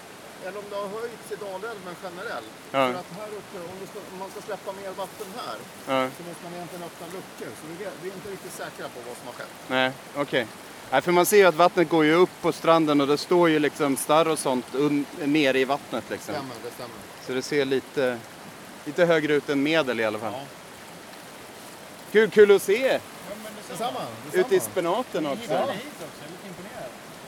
eller 0.46 0.58
om 0.60 0.66
det 0.70 0.76
har 0.76 0.88
höjts 0.88 1.32
i 1.32 1.36
Dalälven 1.36 1.96
generellt. 2.04 2.52
Ja. 2.72 2.92
För 2.92 3.00
att 3.00 3.12
här 3.20 3.28
uppe, 3.28 3.58
om, 3.72 3.76
det 3.82 3.88
ska, 3.88 4.00
om 4.14 4.20
man 4.20 4.30
ska 4.32 4.42
släppa 4.42 4.72
mer 4.82 4.90
vatten 4.92 5.28
här 5.38 5.56
Ja. 5.88 6.10
så 6.18 6.24
måste 6.30 6.44
man 6.44 6.54
egentligen 6.54 6.84
öppna 6.86 7.08
luckor. 7.08 7.48
Så 7.62 7.68
vi, 7.68 7.86
vi 8.02 8.10
är 8.10 8.14
inte 8.14 8.30
riktigt 8.30 8.52
säkra 8.54 8.86
på 8.90 9.00
vad 9.08 9.18
som 9.18 9.26
har 9.28 9.34
skett. 9.34 9.50
Nej, 9.68 9.92
okej. 10.16 10.48
Nej, 10.92 11.02
för 11.02 11.12
man 11.12 11.26
ser 11.26 11.38
ju 11.38 11.46
att 11.46 11.56
vattnet 11.56 11.90
går 11.90 12.06
ju 12.06 12.14
upp 12.14 12.30
på 12.42 12.52
stranden 12.52 13.02
och 13.02 13.08
det 13.08 13.18
står 13.18 13.50
ju 13.50 13.60
liksom 13.60 13.98
starr 13.98 14.28
och 14.28 14.40
sånt 14.40 14.66
nere 15.24 15.60
i 15.60 15.66
vattnet 15.66 16.04
liksom. 16.10 16.34
Stämmer, 16.34 16.56
det 16.64 16.72
stämmer. 16.72 16.96
Så 17.26 17.34
det 17.34 17.42
ser 17.42 17.66
lite, 17.66 18.20
lite 18.86 19.06
högre 19.06 19.34
ut 19.34 19.50
än 19.50 19.64
medel 19.64 20.00
i 20.00 20.06
alla 20.06 20.20
fall. 20.20 20.32
Ja. 20.34 20.46
Kul, 22.12 22.30
kul 22.30 22.56
att 22.56 22.62
se! 22.62 23.00
Detsamma. 23.70 24.00
Ute 24.34 24.56
i 24.56 24.60
spenaten 24.60 25.26
också. 25.26 25.68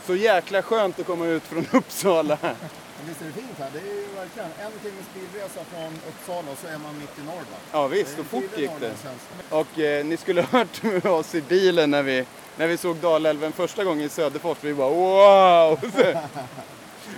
Så 0.06 0.16
jäkla 0.16 0.62
skönt 0.62 1.00
att 1.00 1.06
komma 1.06 1.26
ut 1.26 1.44
från 1.44 1.66
Uppsala. 1.72 2.38
Men 2.42 3.08
Visst 3.08 3.22
är 3.22 3.26
det 3.26 3.32
fint 3.32 3.60
här? 3.60 3.70
Det 3.74 3.80
är 3.80 3.96
ju 3.96 4.08
verkligen 4.16 4.50
en 4.60 4.72
timmes 4.84 5.06
bilresa 5.14 5.60
från 5.74 6.00
Uppsala 6.08 6.52
och 6.52 6.58
så 6.62 6.68
är 6.68 6.78
man 6.78 7.00
mitt 7.00 7.20
i 7.20 7.22
Norrland. 7.22 7.48
Ja 7.72 7.88
visst, 7.88 8.20
och 8.20 8.26
fort 8.26 8.58
gick 8.58 8.72
det. 8.80 8.94
Och 9.50 9.80
eh, 9.80 10.06
ni 10.06 10.18
skulle 10.18 10.42
ha 10.52 10.60
hört 10.60 10.84
med 10.84 11.06
oss 11.06 11.36
i 11.36 11.42
bilen 11.42 11.92
när 11.92 12.04
vi, 12.04 12.26
när 12.58 12.68
vi 12.68 12.78
såg 12.78 12.96
Dalälven 12.96 13.52
första 13.52 13.84
gången 13.84 14.06
i 14.06 14.10
Söderfors. 14.10 14.58
Vi 14.62 14.74
bara 14.74 14.90
wow! 14.90 15.80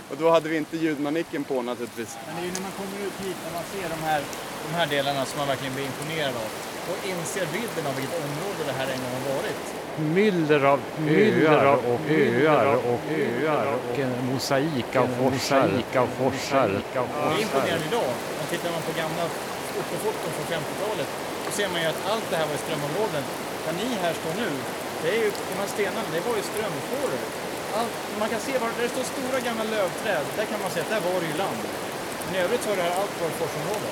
och 0.09 0.17
då 0.17 0.29
hade 0.29 0.49
vi 0.49 0.57
inte 0.57 0.77
ljudmanicken 0.77 1.43
på 1.43 1.61
naturligtvis. 1.61 2.17
Men 2.27 2.35
det 2.35 2.41
är 2.41 2.45
ju 2.45 2.51
när 2.51 2.61
man 2.61 2.71
kommer 2.71 3.07
ut 3.07 3.13
hit, 3.27 3.37
när 3.45 3.53
man 3.53 3.63
ser 3.73 3.89
de 3.89 4.03
här, 4.05 4.21
de 4.67 4.73
här 4.75 4.87
delarna 4.87 5.25
som 5.25 5.37
man 5.39 5.47
verkligen 5.47 5.73
blir 5.75 5.85
imponerad 5.85 6.35
av. 6.35 6.70
Och 6.91 6.99
inser 7.13 7.45
vidden 7.57 7.83
av 7.89 7.93
vilket 7.99 8.15
område 8.25 8.61
det 8.69 8.75
här 8.79 8.87
en 8.93 9.01
gång 9.03 9.13
har 9.19 9.25
varit. 9.35 9.61
Myller 10.17 10.63
av 10.73 10.79
öar 11.07 11.65
och 11.91 12.01
öar 12.21 12.67
och 12.91 13.05
öar 13.23 13.67
och 13.75 13.99
en 14.05 14.13
mosaik 14.29 14.91
av 15.01 15.07
forsar. 15.19 15.69
av 16.03 16.09
forsar. 16.19 16.69
Det 16.93 17.35
är 17.37 17.41
imponerande 17.45 17.85
idag. 17.91 18.11
Och 18.39 18.47
tittar 18.53 18.71
man 18.75 18.81
på 18.89 18.93
gamla 19.01 19.23
fotofoton 19.73 20.31
från 20.35 20.47
50-talet 20.55 21.09
så 21.45 21.49
ser 21.57 21.67
man 21.73 21.79
ju 21.83 21.87
att 21.93 22.01
allt 22.11 22.27
det 22.31 22.37
här 22.39 22.47
var 22.49 22.55
i 22.59 22.63
strömområden. 22.65 23.23
Där 23.65 23.73
ni 23.81 23.89
här 24.03 24.13
står 24.21 24.33
nu, 24.43 24.49
det 25.01 25.09
är 25.15 25.19
ju, 25.23 25.29
de 25.51 25.55
här 25.61 25.69
stenarna, 25.75 26.09
det 26.15 26.21
var 26.27 26.35
ju 26.39 26.43
strömfåror. 26.51 27.21
Allt, 27.79 27.95
man 28.21 28.29
kan 28.33 28.41
se 28.47 28.53
var 28.61 28.67
där 28.77 28.83
det 28.87 28.93
står 28.95 29.07
stora 29.15 29.39
gamla 29.47 29.65
lövträd, 29.75 30.25
där 30.37 30.45
kan 30.51 30.59
man 30.63 30.71
se 30.73 30.79
att 30.83 30.91
där 30.95 31.01
var 31.07 31.17
det 31.21 31.29
ju 31.31 31.37
land. 31.43 31.61
Men 32.23 32.31
i 32.35 32.39
övrigt 32.45 32.61
så 32.63 32.69
har 32.69 32.77
det 32.79 32.85
här 32.87 32.95
allt 33.01 33.15
varit 33.23 33.37
forsområde. 33.41 33.89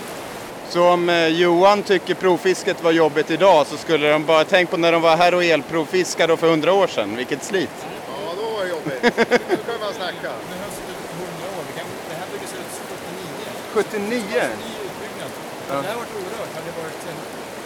Så 0.69 0.89
om 0.89 1.09
eh, 1.09 1.27
Johan 1.27 1.83
tycker 1.83 2.13
provfisket 2.13 2.83
var 2.83 2.91
jobbigt 2.91 3.31
idag 3.31 3.67
så 3.67 3.77
skulle 3.77 4.09
de 4.11 4.25
bara 4.25 4.43
tänk 4.45 4.69
på 4.69 4.77
när 4.77 4.91
de 4.91 5.01
var 5.01 5.17
här 5.17 5.33
och 5.35 5.43
elprovfiskade 5.43 6.37
för 6.37 6.49
hundra 6.49 6.73
år 6.73 6.87
sedan. 6.87 7.15
Vilket 7.15 7.43
slit! 7.43 7.69
Ja, 7.81 8.33
då 8.37 8.49
var 8.49 8.63
det 8.63 8.69
jobbigt. 8.69 9.03
Nu 9.49 9.57
kan 9.67 9.79
man 9.83 9.93
snacka. 9.93 10.29
Det 10.41 10.49
behövs 10.53 10.77
det 10.87 10.93
100 11.23 11.57
år. 11.57 11.63
Vi 11.67 11.73
kan, 11.79 11.87
det 12.09 12.15
här 12.15 12.27
byggdes 12.31 12.53
ut 12.53 12.71
79. 13.73 13.83
79? 13.83 14.13
Ny 14.13 14.71
utbyggnad. 14.85 15.31
Om 15.69 15.81
det 15.83 15.87
här 15.89 15.95
varit 15.95 16.13
orört 16.19 16.51
hade 16.55 16.67
det 16.71 16.75
varit, 16.81 16.99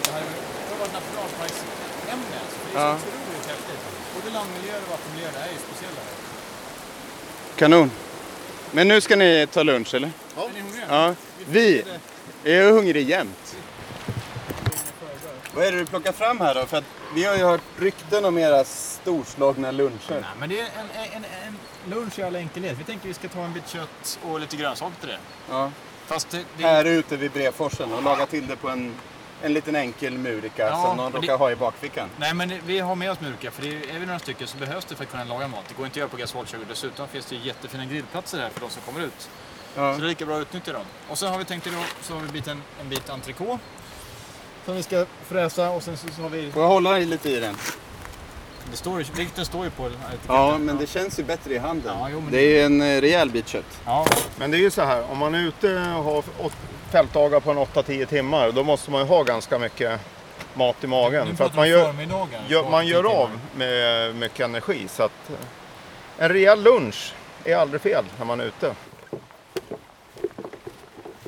det 0.06 0.12
hade 0.12 0.80
varit 0.84 0.94
nationalparksämne. 1.00 2.36
Alltså. 2.44 2.58
Det 2.74 2.80
är 2.80 2.86
Ja. 2.88 2.98
så 3.04 3.08
otroligt 3.20 3.48
häftigt. 3.54 3.82
Både 4.16 4.28
landmiljöer 4.38 4.82
och 4.86 4.90
vattenmiljöer, 4.94 5.32
det 5.36 5.40
här 5.44 5.48
är 5.48 5.56
ju 5.58 5.62
speciella. 5.70 6.02
Kanon! 7.56 7.92
Men 8.72 8.88
nu 8.88 9.02
ska 9.02 9.16
ni 9.16 9.48
ta 9.54 9.64
lunch 9.64 9.94
eller? 9.94 10.12
Ja. 10.36 10.42
Är 10.44 10.54
ni 10.54 10.60
hungriga? 10.62 10.86
Ja. 10.90 11.16
Vi 11.58 11.84
är 12.44 12.72
hungrig 12.72 13.10
jämt. 13.10 13.56
Vad 15.56 15.66
är 15.66 15.72
det 15.72 15.78
du 15.78 15.86
plockar 15.86 16.12
fram 16.12 16.40
här 16.40 16.56
då? 16.56 16.66
För 16.66 16.78
att 16.78 16.84
vi 17.16 17.24
har 17.26 17.36
ju 17.38 17.44
hört 17.44 17.62
rykten 17.78 18.26
om 18.26 18.38
era 18.38 18.64
storslagna 18.64 19.72
luncher. 19.72 20.00
Nej, 20.10 20.24
men 20.40 20.50
det 20.50 20.60
är 20.60 20.66
en, 20.66 21.12
en, 21.14 21.26
en 21.48 21.58
lunch 21.90 22.20
i 22.20 22.24
all 22.24 22.36
enkelhet. 22.36 22.78
Vi 22.80 22.84
tänker 22.84 23.08
vi 23.08 23.14
ska 23.14 23.28
ta 23.28 23.40
en 23.44 23.54
bit 23.54 23.68
kött 23.68 24.20
och 24.24 24.40
lite 24.40 24.56
grönsaker 24.56 24.96
till 25.00 25.10
det. 25.10 25.18
Ja. 25.50 25.72
Fast 26.06 26.30
det, 26.30 26.44
det, 26.58 26.64
Här 26.64 26.86
ute 26.86 27.18
vid 27.18 27.32
Brevforsen 27.32 27.94
och 27.94 28.04
laga 28.04 28.26
till 28.26 28.48
det 28.48 28.56
på 28.56 28.70
en, 28.70 28.94
en 29.42 29.54
liten 29.54 29.76
enkel 29.76 30.18
murika 30.18 30.68
Ja, 30.68 30.86
som 30.88 30.98
någon 30.98 31.12
det- 31.12 31.18
råkar 31.18 31.38
ha 31.38 31.52
i 31.52 31.56
bakfickan. 31.56 32.10
Nej, 32.18 32.34
men 32.34 32.54
vi 32.66 32.80
har 32.80 32.96
med 32.96 33.12
oss 33.12 33.20
murka, 33.22 33.52
för 33.52 33.62
det 33.62 33.68
är, 33.70 33.96
är 33.96 34.00
vi 34.00 34.06
några 34.06 34.20
stycken 34.20 34.48
så 34.48 34.58
behövs 34.58 34.86
det 34.86 34.96
för 34.96 35.04
att 35.04 35.12
kunna 35.12 35.24
laga 35.24 35.48
mat. 35.48 35.64
Det 35.68 35.74
går 35.74 35.86
inte 35.86 35.94
att 35.94 35.98
göra 35.98 36.10
på 36.10 36.18
gasolkök. 36.18 36.60
Dessutom 36.70 37.08
finns 37.08 37.26
det 37.26 37.36
ju 37.36 37.42
jättefina 37.48 37.86
grillplatser 37.86 38.40
här 38.40 38.50
för 38.50 38.60
de 38.60 38.70
som 38.70 38.82
kommer 38.82 39.06
ut. 39.06 39.30
Ja. 39.76 39.94
Så 39.94 40.00
det 40.00 40.06
är 40.06 40.10
lika 40.10 40.26
bra 40.26 40.36
att 40.36 40.42
utnyttja 40.42 40.74
dem. 40.74 40.82
Och 41.10 41.18
sen 41.18 41.32
har 41.32 41.38
vi 41.40 41.46
tänkt 41.46 41.68
idag 41.68 41.84
så 42.02 42.14
har 42.14 42.22
vi 42.22 42.28
bit 42.28 42.48
en, 42.48 42.62
en 42.82 42.90
bit 42.90 43.10
entrecote. 43.10 43.60
Som 44.66 44.76
vi 44.76 44.84
ska 44.84 45.06
fräsa 45.28 45.70
och 45.70 45.84
sen 45.84 45.98
så, 45.98 46.08
så 46.16 46.22
har 46.22 46.30
vi... 46.30 46.52
Får 46.52 46.62
jag 46.62 46.70
hålla 46.70 47.00
i 47.00 47.06
lite 47.06 47.30
i 47.30 47.40
den? 47.40 47.56
Det 48.72 48.78
står, 48.78 49.00
ju- 49.02 49.06
vikten 49.16 49.46
står 49.46 49.64
ju 49.66 49.70
på 49.72 49.84
den 49.84 49.98
här 50.00 50.08
etiketten. 50.10 50.36
Ja, 50.36 50.58
men 50.58 50.78
det 50.78 50.88
känns 50.88 51.20
ju 51.20 51.24
bättre 51.24 51.54
i 51.54 51.58
handen. 51.58 51.96
Ja, 52.00 52.08
jo, 52.12 52.20
men 52.22 52.32
det 52.32 52.40
är 52.40 52.50
ju 52.50 52.62
en 52.62 52.82
eh, 52.82 53.02
rejäl 53.02 53.30
bit 53.30 53.48
kött. 53.48 53.80
Ja, 53.86 54.06
Men 54.38 54.52
det 54.52 54.58
är 54.58 54.60
ju 54.60 54.72
så 54.72 54.82
här, 54.82 55.12
om 55.12 55.18
man 55.18 55.36
är 55.36 55.40
ute 55.40 55.76
och 55.98 56.04
har 56.04 56.18
åt- 56.18 56.54
fältdagar 56.92 57.40
på 57.40 57.52
en 57.52 57.58
8-10 57.58 58.06
timmar, 58.06 58.52
då 58.52 58.64
måste 58.64 58.92
man 58.92 59.02
ju 59.02 59.08
ha 59.08 59.24
ganska 59.24 59.60
mycket 59.60 60.00
mat 60.54 60.84
i 60.84 60.88
magen. 60.88 61.28
nu 61.28 61.36
För 61.36 61.46
att 61.46 61.56
man 61.56 61.70
gör, 61.70 61.86
förmiddagar. 61.86 62.42
gör, 62.48 62.70
man 62.70 62.88
gör 62.88 63.04
av 63.22 63.30
med 63.56 64.16
mycket 64.16 64.40
energi. 64.40 64.88
Så 64.88 65.04
att 65.04 65.30
eh, 65.30 66.24
en 66.26 66.30
rejäl 66.30 66.64
lunch 66.64 67.14
är 67.44 67.56
aldrig 67.56 67.82
fel 67.82 68.06
när 68.18 68.26
man 68.26 68.40
är 68.40 68.46
ute. 68.46 68.76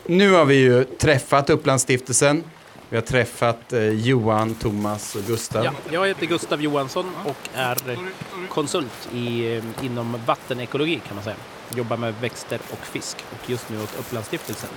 Nu 0.07 0.31
har 0.31 0.45
vi 0.45 0.55
ju 0.55 0.83
träffat 0.83 1.49
Upplandsstiftelsen. 1.49 2.43
Vi 2.89 2.97
har 2.97 3.01
träffat 3.01 3.73
eh, 3.73 3.89
Johan, 3.89 4.55
Thomas 4.55 5.15
och 5.15 5.21
Gustav. 5.21 5.65
Ja, 5.65 5.71
jag 5.91 6.07
heter 6.07 6.25
Gustav 6.25 6.61
Johansson 6.61 7.11
och 7.25 7.49
är 7.53 7.77
konsult 8.49 9.09
i, 9.13 9.55
eh, 9.55 9.63
inom 9.85 10.17
vattenekologi 10.25 11.01
kan 11.07 11.15
man 11.15 11.23
säga. 11.23 11.35
Jobbar 11.75 11.97
med 11.97 12.13
växter 12.21 12.59
och 12.71 12.85
fisk 12.85 13.17
och 13.31 13.49
just 13.49 13.69
nu 13.69 13.83
åt 13.83 13.99
Upplandsstiftelsen. 13.99 14.69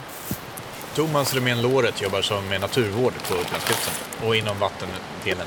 Thomas 0.94 1.35
Remén 1.35 1.62
Låret 1.62 2.02
jobbar 2.02 2.23
som 2.23 2.49
med 2.49 2.61
naturvård 2.61 3.12
på 3.28 3.35
Upplandsstiftelsen 3.35 3.94
och 4.26 4.37
inom 4.37 4.58
vattendelen. 4.58 5.47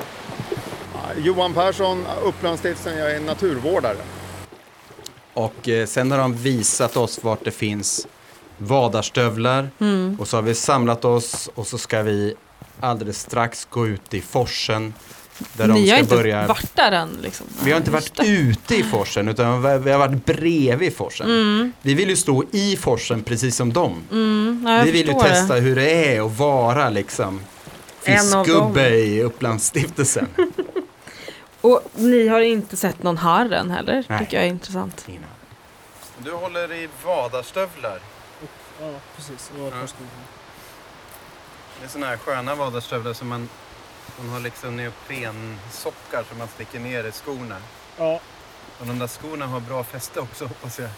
Johan 1.18 1.54
Persson, 1.54 2.06
Upplandsstiftelsen, 2.24 2.98
jag 2.98 3.12
är 3.12 3.20
naturvårdare. 3.20 3.98
Och 5.34 5.70
eh, 5.70 5.86
sen 5.86 6.12
har 6.12 6.18
de 6.18 6.34
visat 6.34 6.98
oss 6.98 7.24
vart 7.24 7.46
det 7.46 7.52
finns 7.52 8.08
vadarstövlar 8.62 9.70
Mm. 9.80 10.18
och 10.20 10.28
så 10.28 10.38
har 10.38 10.42
vi 10.42 10.56
samlat 10.56 11.06
oss 11.06 11.50
och 11.56 11.68
så 11.68 11.78
ska 11.78 12.02
vi 12.02 12.34
alldeles 12.80 13.20
strax 13.20 13.68
gå 13.70 13.88
ut 13.88 14.14
i 14.14 14.22
forsen. 14.22 14.94
Där 15.54 15.68
Ni 15.68 15.74
de 15.74 15.80
har 15.80 15.88
ska 15.88 15.98
inte 15.98 16.16
börja... 16.16 16.48
varit 16.48 16.76
där 16.76 16.92
än 16.92 17.10
liksom. 17.22 17.48
Vi 17.64 17.72
har 17.72 17.78
inte 17.78 17.92
varit 17.92 18.20
ute 18.26 18.76
i 18.76 18.84
forsen 18.84 19.28
utan 19.28 19.62
vi 19.62 19.78
vi 19.78 19.92
har 19.92 20.00
varit 20.00 20.26
bredvid 20.26 20.96
forsen. 20.96 21.28
Mm, 21.28 21.72
Vi 21.82 21.94
vill 21.94 22.10
ju 22.10 22.16
stå 22.16 22.44
i 22.52 22.78
forsen 22.78 23.24
precis 23.24 23.56
som 23.56 23.74
dem. 23.74 23.96
mm, 24.12 24.66
ja, 24.68 24.82
vi 24.86 24.92
vill 24.92 25.08
ju 25.08 25.14
testa 25.14 25.54
det. 25.56 25.60
hur 25.62 25.76
det 25.76 26.16
är 26.16 26.22
att 26.26 26.38
vara 26.38 26.90
liksom 26.90 27.42
fiskgubbe 28.02 28.90
i 28.90 29.22
Upplandsstiftelsen. 29.24 30.28
Och 31.62 31.82
ni 31.96 32.28
har 32.28 32.40
inte 32.42 32.78
sett 32.78 33.04
någon 33.04 33.18
harr 33.18 33.52
än 33.54 33.72
heller, 33.72 34.06
Nej. 34.10 34.20
tycker 34.20 34.38
jag 34.38 34.46
är 34.46 34.50
intressant. 34.50 35.06
Du 36.18 36.32
håller 36.32 36.74
i 36.74 36.88
vadarstövlar. 37.06 38.00
Ja, 38.82 38.92
precis. 39.16 39.52
Och 39.60 39.68
Ja. 39.68 39.88
Det 41.80 41.86
är 41.86 41.90
sådana 41.90 42.08
här 42.08 42.18
sköna 42.18 42.56
vadarstövlar 42.56 43.14
som 43.14 43.28
man, 43.28 43.50
man 44.20 44.30
har 44.30 44.40
liksom 44.40 44.78
neoprensockar 44.78 46.24
som 46.30 46.38
man 46.38 46.48
sticker 46.48 46.80
ner 46.80 47.04
i 47.04 47.12
skorna. 47.12 47.58
Ja, 47.98 48.20
Och 48.80 48.86
de 48.88 49.00
där 49.00 49.08
skorna 49.08 49.48
har 49.48 49.60
bra 49.60 49.84
fäste 49.84 50.20
också 50.20 50.46
hoppas 50.46 50.80
jag. 50.80 50.90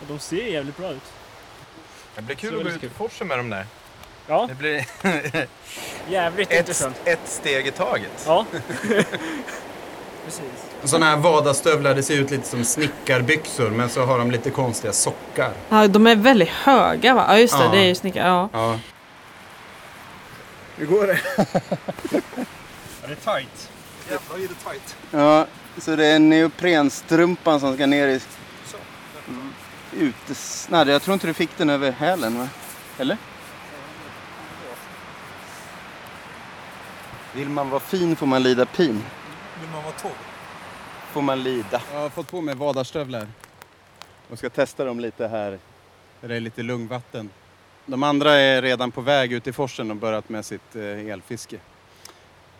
och 0.00 0.06
de 0.06 0.18
ser 0.18 0.36
jävligt 0.46 0.76
bra 0.76 0.90
ut. 0.90 1.12
Det 2.16 2.22
blir 2.22 2.36
Så 2.36 2.40
kul 2.40 2.56
att 2.58 2.62
gå 2.64 2.70
ut 2.70 2.84
i 2.84 2.88
forsen 2.88 3.26
med 3.28 3.38
dem 3.38 3.50
där. 3.50 3.66
Ja, 4.26 4.46
Det 4.48 4.54
blir 4.54 4.86
jävligt 6.08 6.50
ett, 6.50 6.58
intressant. 6.58 6.96
ett 7.04 7.20
steg 7.28 7.66
i 7.66 7.70
taget. 7.70 8.24
Ja. 8.26 8.46
precis. 10.30 10.90
Sådana 10.90 11.06
här 11.06 11.16
vadarstövlar, 11.16 11.94
det 11.94 12.02
ser 12.02 12.14
ut 12.14 12.30
lite 12.30 12.48
som 12.48 12.64
snickarbyxor 12.64 13.70
men 13.70 13.88
så 13.88 14.04
har 14.04 14.18
de 14.18 14.30
lite 14.30 14.50
konstiga 14.50 14.92
sockar. 14.92 15.52
Ja, 15.68 15.86
de 15.88 16.06
är 16.06 16.16
väldigt 16.16 16.48
höga 16.48 17.14
va? 17.14 17.24
Ja 17.28 17.38
just 17.38 17.58
det, 17.58 17.64
Ja. 17.64 17.70
det 17.70 17.78
är 17.78 17.86
ju 17.86 17.94
snickare. 17.94 18.26
Ja. 18.28 18.48
Ja. 18.52 18.78
Hur 20.76 20.86
går 20.86 21.06
det? 21.06 21.18
Ja, 21.36 21.44
det 23.06 23.12
är 23.12 23.38
tight. 23.38 23.70
Jävlar 24.10 24.36
är 24.36 24.48
det 24.48 24.70
tight. 24.70 24.96
Ja, 25.10 25.46
så 25.78 25.96
det 25.96 26.06
är 26.06 26.18
neoprenstrumpan 26.18 27.60
som 27.60 27.74
ska 27.74 27.86
ner 27.86 28.08
i 28.08 28.20
utesnadd. 29.96 30.88
Jag 30.88 31.02
tror 31.02 31.14
inte 31.14 31.26
du 31.26 31.34
fick 31.34 31.50
den 31.56 31.70
över 31.70 31.90
hälen 31.90 32.38
va? 32.38 32.48
Eller? 32.98 33.16
Vill 37.34 37.48
man 37.48 37.70
vara 37.70 37.80
fin 37.80 38.16
får 38.16 38.26
man 38.26 38.42
lida 38.42 38.66
pin. 38.66 39.02
Vill 39.60 39.70
man 39.70 39.82
vara 39.82 39.92
torr? 39.92 40.16
Får 41.12 41.22
man 41.22 41.42
lida. 41.42 41.82
Jag 41.92 42.00
har 42.00 42.08
fått 42.08 42.30
på 42.30 42.40
mig 42.40 42.54
vadarstövlar. 42.54 43.26
Och 44.30 44.38
ska 44.38 44.50
testa 44.50 44.84
dem 44.84 45.00
lite 45.00 45.28
här. 45.28 45.58
Där 46.20 46.28
det 46.28 46.36
är 46.36 46.40
lite 46.40 46.62
lungvatten. 46.62 47.30
De 47.86 48.02
andra 48.02 48.32
är 48.32 48.62
redan 48.62 48.90
på 48.90 49.00
väg 49.00 49.32
ut 49.32 49.46
i 49.46 49.52
forsen 49.52 49.90
och 49.90 49.96
börjat 49.96 50.28
med 50.28 50.44
sitt 50.44 50.76
eh, 50.76 50.82
elfiske. 50.82 51.58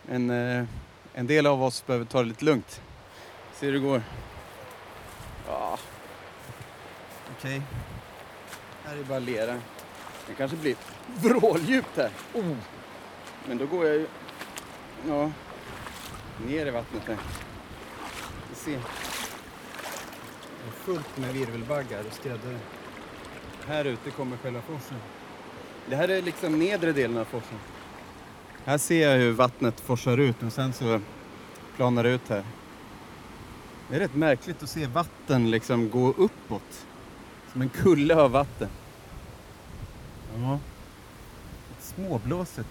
Men 0.01 0.29
eh, 0.29 0.65
en 1.13 1.27
del 1.27 1.45
av 1.45 1.63
oss 1.63 1.85
behöver 1.85 2.05
ta 2.05 2.17
det 2.21 2.27
lite 2.29 2.45
lugnt. 2.45 2.81
Se 3.53 3.65
hur 3.65 3.73
det 3.73 3.79
går. 3.79 4.01
Ja. 5.47 5.77
Okej. 7.37 7.61
Här 8.85 8.97
är 8.97 9.03
bara 9.03 9.19
lera. 9.19 9.53
Det 10.27 10.33
kanske 10.37 10.57
blir 10.57 10.75
vråldjupt 11.15 11.97
här. 11.97 12.11
Oh. 12.33 12.55
Men 13.47 13.57
då 13.57 13.65
går 13.65 13.85
jag 13.85 13.95
ju 13.95 14.07
ja, 15.07 15.31
ner 16.47 16.65
i 16.65 16.71
vattnet 16.71 17.03
här. 17.07 17.17
Vi 18.49 18.55
ser. 18.55 18.71
Det 20.61 20.67
är 20.67 20.71
fullt 20.71 21.17
med 21.17 21.33
virvelbaggar 21.33 22.03
och 22.07 22.13
skräddare. 22.13 22.59
Här 23.67 23.85
ute 23.85 24.11
kommer 24.11 24.37
själva 24.37 24.61
forsen. 24.61 24.97
Det 25.89 25.95
här 25.95 26.09
är 26.09 26.21
liksom 26.21 26.59
nedre 26.59 26.91
delen 26.91 27.17
av 27.17 27.25
forsen. 27.25 27.57
Här 28.65 28.77
ser 28.77 29.09
jag 29.09 29.17
hur 29.17 29.31
vattnet 29.31 29.79
forsar 29.79 30.17
ut 30.17 30.43
och 30.43 30.53
sen 30.53 30.73
så 30.73 31.01
planar 31.75 32.03
det 32.03 32.09
ut 32.09 32.29
här. 32.29 32.43
Det 33.89 33.95
är 33.95 33.99
rätt 33.99 34.15
märkligt 34.15 34.63
att 34.63 34.69
se 34.69 34.87
vatten 34.87 35.51
liksom 35.51 35.89
gå 35.89 36.07
uppåt. 36.07 36.85
Som 37.51 37.61
en 37.61 37.69
kulle 37.69 38.15
av 38.15 38.31
vatten. 38.31 38.69
Ja. 40.35 40.59
Småblåset. 41.79 42.67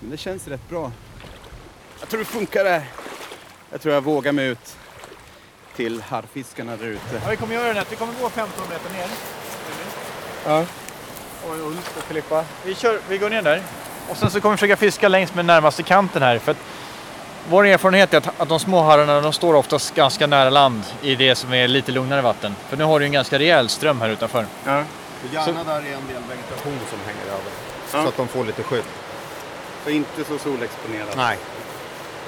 Men 0.00 0.10
det 0.10 0.16
känns 0.16 0.48
rätt 0.48 0.68
bra. 0.68 0.92
Jag 2.04 2.08
tror 2.08 2.18
det 2.18 2.24
funkar 2.24 2.64
det. 2.64 2.82
Jag 3.70 3.80
tror 3.80 3.94
jag 3.94 4.00
vågar 4.00 4.32
mig 4.32 4.46
ut 4.46 4.76
till 5.76 6.02
harrfiskarna 6.02 6.76
där 6.76 6.86
ute. 6.86 7.20
Ja, 7.24 7.30
vi 7.30 7.36
kommer 7.36 7.54
göra 7.54 7.74
det 7.74 7.84
vi 7.90 7.96
kommer 7.96 8.14
gå 8.20 8.28
15 8.30 8.64
meter 8.70 8.94
ner. 8.94 9.08
Ja. 10.46 10.64
Och 11.48 11.66
Ulf 11.66 11.96
och 11.98 12.02
Filippa. 12.04 12.44
Vi, 12.64 12.74
kör, 12.74 13.00
vi 13.08 13.18
går 13.18 13.30
ner 13.30 13.42
där. 13.42 13.62
Och 14.10 14.16
sen 14.16 14.30
så 14.30 14.40
kommer 14.40 14.52
vi 14.52 14.56
försöka 14.56 14.76
fiska 14.76 15.08
längs 15.08 15.34
med 15.34 15.44
närmaste 15.44 15.82
kanten 15.82 16.22
här. 16.22 16.38
För 16.38 16.52
att 16.52 16.58
vår 17.48 17.66
erfarenhet 17.66 18.14
är 18.14 18.18
att, 18.18 18.40
att 18.40 18.48
de 18.48 18.60
små 18.60 18.82
harrarna 18.82 19.20
de 19.20 19.32
står 19.32 19.54
oftast 19.54 19.94
ganska 19.94 20.26
nära 20.26 20.50
land 20.50 20.82
i 21.02 21.14
det 21.14 21.34
som 21.34 21.52
är 21.52 21.68
lite 21.68 21.92
lugnare 21.92 22.22
vatten. 22.22 22.54
För 22.68 22.76
nu 22.76 22.84
har 22.84 23.00
du 23.00 23.06
en 23.06 23.12
ganska 23.12 23.38
rejäl 23.38 23.68
ström 23.68 24.00
här 24.00 24.08
utanför. 24.08 24.46
Ja. 24.64 24.84
Gärna 25.32 25.64
där 25.64 25.74
är 25.74 25.78
en 25.78 25.84
del 25.84 26.22
vegetation 26.28 26.78
som 26.90 26.98
hänger 27.06 27.26
över. 27.26 27.52
Ja. 27.92 28.02
Så 28.02 28.08
att 28.08 28.16
de 28.16 28.28
får 28.28 28.44
lite 28.44 28.62
skydd. 28.62 28.84
Så 29.84 29.90
inte 29.90 30.24
så 30.24 30.38
solexponerat. 30.38 31.16
Nej. 31.16 31.38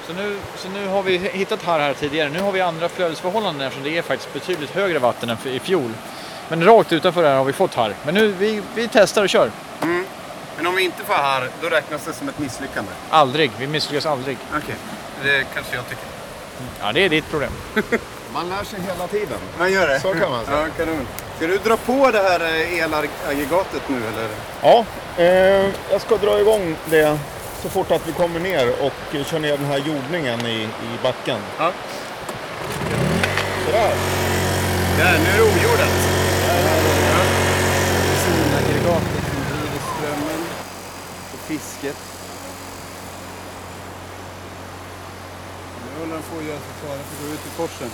Så 0.07 0.13
nu, 0.13 0.35
så 0.57 0.69
nu 0.69 0.87
har 0.87 1.03
vi 1.03 1.17
hittat 1.17 1.63
harr 1.63 1.79
här 1.79 1.93
tidigare. 1.93 2.29
Nu 2.29 2.39
har 2.39 2.51
vi 2.51 2.61
andra 2.61 2.89
flödesförhållanden 2.89 3.67
eftersom 3.67 3.83
det 3.83 3.97
är 3.97 4.01
faktiskt 4.01 4.33
betydligt 4.33 4.69
högre 4.69 4.99
vatten 4.99 5.29
än 5.29 5.37
i 5.43 5.59
fjol. 5.59 5.91
Men 6.49 6.63
rakt 6.63 6.93
utanför 6.93 7.23
här 7.23 7.35
har 7.35 7.43
vi 7.43 7.53
fått 7.53 7.75
harr. 7.75 7.93
Men 8.05 8.13
nu, 8.13 8.27
vi, 8.27 8.61
vi 8.75 8.89
testar 8.93 9.23
och 9.23 9.29
kör. 9.29 9.51
Men 10.57 10.67
om 10.67 10.75
vi 10.75 10.83
inte 10.83 11.03
får 11.03 11.13
harr, 11.13 11.49
då 11.61 11.69
räknas 11.69 12.05
det 12.05 12.13
som 12.13 12.29
ett 12.29 12.39
misslyckande? 12.39 12.91
Aldrig. 13.09 13.51
Vi 13.57 13.67
misslyckas 13.67 14.05
aldrig. 14.05 14.37
Okej, 14.57 14.75
det 15.23 15.45
kanske 15.53 15.75
jag 15.75 15.89
tycker. 15.89 16.05
Ja, 16.81 16.91
det 16.93 17.05
är 17.05 17.09
ditt 17.09 17.29
problem. 17.29 17.51
Man 18.33 18.49
lär 18.49 18.63
sig 18.63 18.79
hela 18.81 19.07
tiden. 19.07 19.37
Man 19.59 19.71
gör 19.71 19.87
det? 19.87 19.99
Så 19.99 20.13
kan 20.13 20.31
man 20.31 20.45
säga. 20.45 20.57
Ja, 20.57 20.85
kanon. 20.85 21.07
Ska 21.37 21.47
du 21.47 21.57
dra 21.57 21.77
på 21.77 22.11
det 22.11 22.19
här 22.19 22.39
eh, 22.39 22.79
elaggregatet 22.79 23.81
nu 23.89 23.95
eller? 23.95 24.29
Ja, 24.61 24.85
eh, 25.17 25.71
jag 25.91 26.01
ska 26.01 26.17
dra 26.17 26.39
igång 26.39 26.75
det 26.85 27.19
så 27.67 27.71
fort 27.71 27.91
att 27.91 28.07
vi 28.07 28.11
kommer 28.11 28.39
ner 28.39 28.69
och 28.85 29.25
kör 29.25 29.39
ner 29.39 29.57
den 29.57 29.65
här 29.65 29.77
jordningen 29.77 30.45
i, 30.45 30.63
i 30.63 30.99
backen. 31.03 31.39
Ja. 31.59 31.71
Sådär. 33.65 33.93
Där, 34.97 35.19
nu 35.19 35.29
är 35.29 35.37
det 35.37 35.43
ojordat. 35.43 35.93
Bensinaggregatet 38.07 39.23
som 39.29 39.39
driver 39.49 39.79
strömmen 39.95 40.41
och 41.33 41.39
fisket. 41.39 41.97
Nu 45.83 45.99
håller 45.99 46.13
de 46.13 46.21
på 46.21 46.37
att 46.37 46.45
göra 46.45 46.59
sig 46.59 46.73
klara 46.81 46.97
för 46.97 47.15
att 47.15 47.21
gå 47.21 47.33
ut 47.33 47.45
i 47.45 47.49
forsen. 47.49 47.91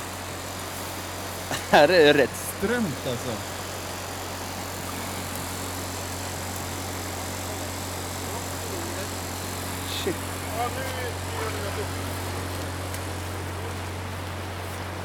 Här 1.72 1.88
är 1.88 2.14
det 2.14 2.14
rätt 2.14 2.38
strömt 2.58 3.08
alltså. 3.10 3.53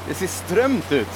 Det 0.07 0.15
ser 0.15 0.27
strömt 0.27 0.91
ut. 0.91 1.07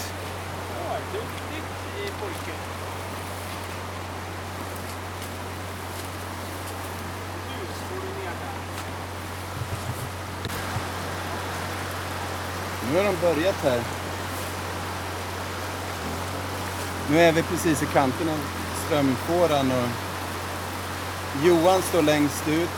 Nu 12.91 12.97
har 12.99 13.05
de 13.05 13.15
börjat 13.21 13.55
här. 13.63 13.81
Nu 17.09 17.19
är 17.19 17.31
vi 17.31 17.43
precis 17.43 17.83
i 17.83 17.85
kanten 17.85 18.29
av 18.29 18.39
strömfåran 18.85 19.71
och 19.71 19.87
Johan 21.45 21.81
står 21.81 22.01
längst 22.01 22.47
ut 22.47 22.69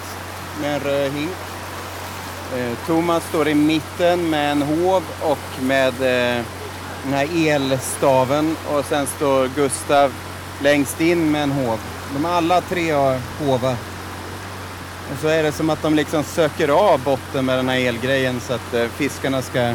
med 0.62 0.74
en 0.74 0.80
röd 0.80 1.12
hink. 1.12 1.45
Eh, 2.54 2.78
Thomas 2.88 3.24
står 3.24 3.48
i 3.48 3.56
mitten 3.56 4.30
med 4.30 4.52
en 4.52 4.62
hov 4.62 5.04
och 5.22 5.64
med 5.64 5.88
eh, 5.88 6.44
den 7.04 7.14
här 7.14 7.48
elstaven 7.48 8.56
och 8.74 8.86
sen 8.86 9.08
står 9.08 9.48
Gustav 9.56 10.14
längst 10.62 11.02
in 11.02 11.32
med 11.32 11.44
en 11.44 11.52
hov. 11.52 11.80
De 12.14 12.26
alla 12.26 12.62
tre 12.62 12.92
har 12.92 13.20
hovar. 13.40 13.76
Och 15.12 15.20
så 15.22 15.28
är 15.28 15.44
det 15.44 15.52
som 15.52 15.70
att 15.70 15.82
de 15.82 15.96
liksom 15.96 16.24
söker 16.24 16.68
av 16.68 17.04
botten 17.04 17.46
med 17.46 17.58
den 17.58 17.70
här 17.70 17.80
elgrejen 17.80 18.40
så 18.40 18.54
att 18.54 18.74
eh, 18.74 18.88
fiskarna 18.88 19.42
ska 19.42 19.74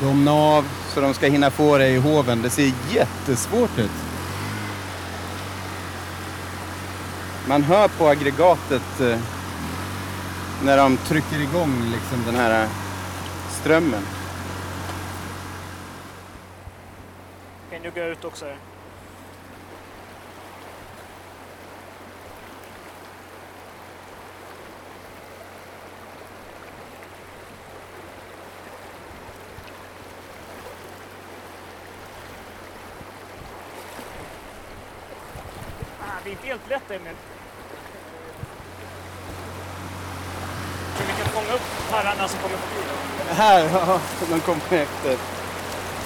domna 0.00 0.32
av 0.32 0.64
så 0.94 1.00
de 1.00 1.14
ska 1.14 1.26
hinna 1.26 1.50
få 1.50 1.78
det 1.78 1.88
i 1.88 1.96
hoven. 1.96 2.42
Det 2.42 2.50
ser 2.50 2.72
jättesvårt 2.90 3.78
ut. 3.78 3.90
Man 7.46 7.62
hör 7.62 7.88
på 7.88 8.08
aggregatet 8.08 9.00
när 10.64 10.76
de 10.76 10.96
trycker 10.96 11.40
igång 11.40 11.82
liksom 11.92 12.24
den 12.26 12.34
här 12.34 12.68
strömmen. 13.50 14.02
Kan 17.70 17.82
du 17.82 17.90
gå 17.90 18.00
ut 18.00 18.24
också? 18.24 18.46
Ah, 36.00 36.20
det 36.24 36.30
är 36.30 36.32
inte 36.32 36.46
helt 36.46 36.68
lätt 36.68 36.90
Emil. 36.90 37.14
Fånga 41.40 41.54
upp 41.54 41.92
herrarna 41.92 42.28
som 42.28 42.38
kommer 42.38 42.56
förbi. 42.56 43.34
Här, 43.34 43.70
ja, 43.72 44.00
de 44.30 44.40
kommer 44.40 44.60
efter. 44.82 45.16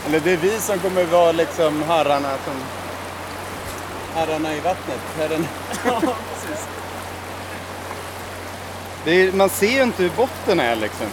Eller 0.07 0.20
det 0.20 0.33
är 0.33 0.37
vi 0.37 0.59
som 0.61 0.79
kommer 0.79 1.05
vara 1.05 1.33
liksom 1.33 1.83
herrarna 1.83 2.29
som... 2.44 2.55
Herrarna 4.14 4.55
i 4.55 4.61
vattnet. 4.61 5.01
Herren. 5.18 5.47
Ja, 5.85 6.01
precis. 6.01 6.66
Är, 9.07 9.33
man 9.33 9.49
ser 9.49 9.70
ju 9.70 9.83
inte 9.83 10.03
hur 10.03 10.11
botten 10.11 10.61
är 10.61 10.77
liksom. 10.77 11.07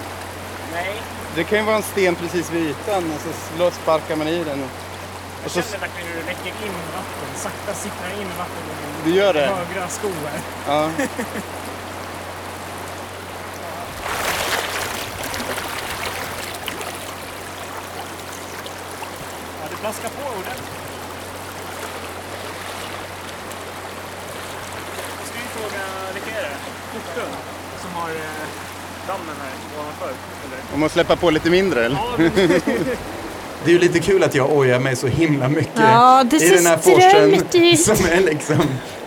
Nej, 0.73 1.01
Det 1.35 1.43
kan 1.43 1.59
ju 1.59 1.65
vara 1.65 1.75
en 1.75 1.83
sten 1.83 2.15
precis 2.15 2.51
vid 2.51 2.61
ytan 2.69 3.03
och 3.15 3.21
så 3.57 3.71
sparkar 3.71 4.15
man 4.15 4.27
i 4.27 4.43
den. 4.43 4.63
jag 5.43 5.51
känner 5.51 5.79
verkligen 5.79 6.07
hur 6.07 6.15
det 6.21 6.25
läcker 6.25 6.65
in 6.65 6.73
vatten. 6.95 7.35
Sakta 7.35 7.73
sipprar 7.73 8.21
in 8.21 8.27
vatten 8.37 8.63
i 9.05 9.11
det? 9.11 9.39
högra 9.39 9.87
sko 9.87 10.07
här. 10.07 10.41
ja. 10.67 10.89
Ja, 19.61 19.67
det 19.69 19.75
plaskar 19.75 20.09
på 20.09 20.29
ordentligt. 20.29 20.77
Då 25.19 25.23
ska 25.27 25.35
vi 25.43 25.47
fråga, 25.55 25.83
vilka 26.13 26.31
är 26.39 26.43
det? 26.43 26.57
Fortun 26.91 27.31
som 27.81 27.91
har 27.93 28.09
eh, 28.09 28.47
dammen 29.07 29.35
här 29.43 29.53
ovanför. 29.79 30.13
Man 30.81 30.89
släppa 30.89 31.15
på 31.15 31.29
lite 31.29 31.49
mindre 31.49 31.85
eller? 31.85 31.99
Det 33.63 33.71
är 33.71 33.73
ju 33.73 33.79
lite 33.79 33.99
kul 33.99 34.23
att 34.23 34.35
jag 34.35 34.51
ojar 34.51 34.79
mig 34.79 34.95
så 34.95 35.07
himla 35.07 35.49
mycket 35.49 35.71
Ja, 35.75 36.23
i 36.31 36.49
den 36.49 36.65
här 36.65 36.77
forsen 36.77 37.77
som 37.97 38.05
är 38.05 38.21
liksom 38.21 38.61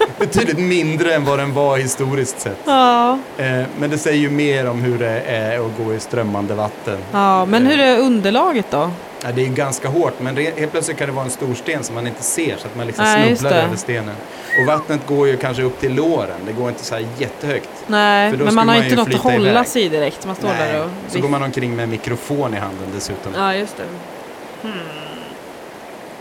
betydligt 0.19 0.59
mindre 0.59 1.15
än 1.15 1.25
vad 1.25 1.39
den 1.39 1.55
var 1.55 1.79
historiskt 1.79 2.41
sett. 2.41 2.59
Ja. 2.65 3.19
Eh, 3.39 3.63
men 3.79 3.91
det 3.91 3.99
säger 3.99 4.19
ju 4.19 4.31
mer 4.31 4.71
om 4.71 4.81
hur 4.81 4.99
det 4.99 5.21
är 5.21 5.67
att 5.67 5.77
gå 5.85 5.95
i 5.95 6.01
strömmande 6.01 6.55
vatten. 6.55 6.99
ja, 7.13 7.45
men 7.45 7.67
hur 7.67 7.81
är 7.81 7.99
underlaget 7.99 8.67
då? 8.71 8.91
Ja, 9.23 9.33
det 9.33 9.43
är 9.43 9.49
ganska 9.49 9.89
hårt, 9.89 10.15
men 10.21 10.37
helt 10.37 10.73
plötsligt 10.73 10.97
kan 10.97 11.07
det 11.09 11.13
vara 11.13 11.25
en 11.25 11.31
stor 11.31 11.55
sten 11.55 11.85
som 11.85 11.95
man 11.95 12.07
inte 12.07 12.23
ser 12.23 12.57
så 12.57 12.67
att 12.67 12.77
man 12.77 12.87
liksom 12.87 13.05
Nej, 13.05 13.37
snubblar 13.37 13.59
över 13.63 13.77
stenen. 13.77 14.15
Och 14.61 14.67
vattnet 14.67 15.01
går 15.07 15.29
ju 15.29 15.37
kanske 15.37 15.63
upp 15.63 15.81
till 15.81 15.95
låren, 15.95 16.41
det 16.47 16.53
går 16.53 16.69
inte 16.69 16.85
så 16.85 16.95
här 16.95 17.07
jättehögt. 17.19 17.69
Nej, 17.87 18.33
men 18.33 18.55
man 18.55 18.59
har 18.59 18.65
man 18.65 18.85
inte 18.85 18.97
något 18.97 19.15
att 19.15 19.21
hålla 19.21 19.51
iväg. 19.51 19.67
sig 19.67 19.83
i 19.83 19.89
direkt. 19.89 20.27
Man 20.27 20.35
står 20.37 20.49
där 20.49 20.85
och... 20.85 20.91
så 21.09 21.21
går 21.21 21.29
man 21.29 21.43
omkring 21.43 21.77
med 21.77 21.89
mikrofon 21.89 22.55
i 22.55 22.57
handen 22.57 22.87
dessutom. 22.95 23.33
Ja, 23.37 23.55
just 23.55 23.77
det. 23.77 23.85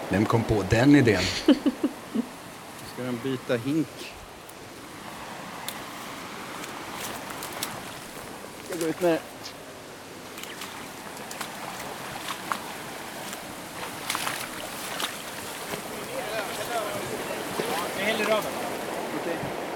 Vem 0.09 0.25
kom 0.25 0.43
på 0.43 0.63
den 0.69 0.95
idén? 0.95 1.21
Ska 3.13 3.29
den 3.29 3.31
byta 3.31 3.55
hink? 3.55 3.87
Jag 8.69 8.79
går 8.79 8.89
ut 8.89 9.01
med. 9.01 9.19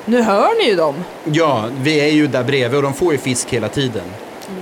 Nu 0.05 0.21
hör 0.21 0.57
ni 0.57 0.69
ju 0.69 0.75
dem. 0.75 0.95
Ja, 1.23 1.69
vi 1.81 1.99
är 1.99 2.11
ju 2.11 2.27
där 2.27 2.43
bredvid 2.43 2.77
och 2.77 2.83
de 2.83 2.93
får 2.93 3.13
ju 3.13 3.19
fisk 3.19 3.49
hela 3.49 3.69
tiden. 3.69 4.05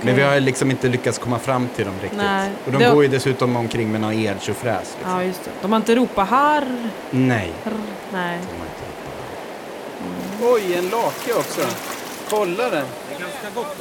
Men 0.06 0.16
vi 0.16 0.22
har 0.22 0.40
liksom 0.40 0.70
inte 0.70 0.88
lyckats 0.88 1.18
komma 1.18 1.38
fram 1.38 1.68
till 1.76 1.84
dem 1.84 1.94
riktigt. 2.02 2.18
Nej. 2.22 2.50
Och 2.66 2.72
de 2.72 2.82
Det- 2.82 2.90
går 2.90 3.02
ju 3.02 3.08
dessutom 3.08 3.56
omkring 3.56 3.92
med 3.92 4.00
någon 4.00 4.12
eltjofräs. 4.26 4.94
Liksom. 4.98 5.12
Ja, 5.16 5.22
just 5.24 5.44
det. 5.44 5.50
De 5.62 5.72
har 5.72 5.76
inte 5.76 5.94
ropat 5.94 6.28
harr. 6.28 6.90
Nej. 7.10 7.52
harr. 7.64 7.72
Nej. 8.12 8.38
Oj, 10.42 10.74
en 10.74 10.88
lake 10.88 11.32
också. 11.38 11.60
Kolla 12.30 12.62
den. 12.70 12.70
Det 13.08 13.14
är 13.16 13.20
ganska 13.20 13.50
gott. 13.54 13.76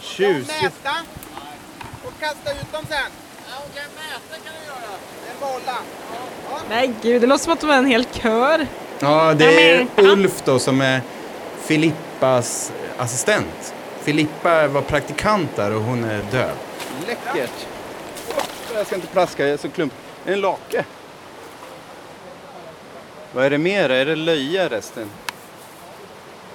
Tjusigt. 0.00 0.62
Mäta 0.62 0.90
och 2.04 2.12
kasta 2.20 2.50
ut 2.52 2.72
dem 2.72 2.82
sen. 2.88 2.98
Ja, 3.50 3.54
okej, 3.70 3.82
mäta 3.96 4.44
kan 4.44 4.52
du 4.60 4.66
göra. 4.66 4.94
En 5.30 5.40
bolla. 5.40 5.78
Nej, 6.70 6.92
gud. 7.02 7.20
Det 7.20 7.26
låter 7.26 7.44
som 7.44 7.52
att 7.52 7.60
de 7.60 7.70
är 7.70 7.78
en 7.78 7.86
hel 7.86 8.04
kör. 8.12 8.66
Ja, 9.00 9.34
det 9.34 9.70
är 9.72 9.86
Ulf 9.96 10.42
då 10.44 10.58
som 10.58 10.80
är 10.80 11.00
Filippas 11.62 12.72
assistent. 12.98 13.74
Filippa 14.08 14.68
var 14.68 14.82
praktikant 14.82 15.56
där 15.56 15.74
och 15.74 15.82
hon 15.82 16.04
är 16.04 16.22
död. 16.22 16.56
Läckert. 17.06 17.66
Jag 18.74 18.86
ska 18.86 18.94
inte 18.94 19.06
plaska, 19.08 19.42
jag 19.42 19.52
är 19.52 19.56
så 19.56 19.68
klump. 19.68 19.92
Det 20.24 20.30
är 20.30 20.34
en 20.34 20.40
lake. 20.40 20.84
Vad 23.32 23.44
är 23.44 23.50
det 23.50 23.58
mer? 23.58 23.90
Är 23.90 24.06
det 24.06 24.16
löja 24.16 24.68
resten? 24.68 25.10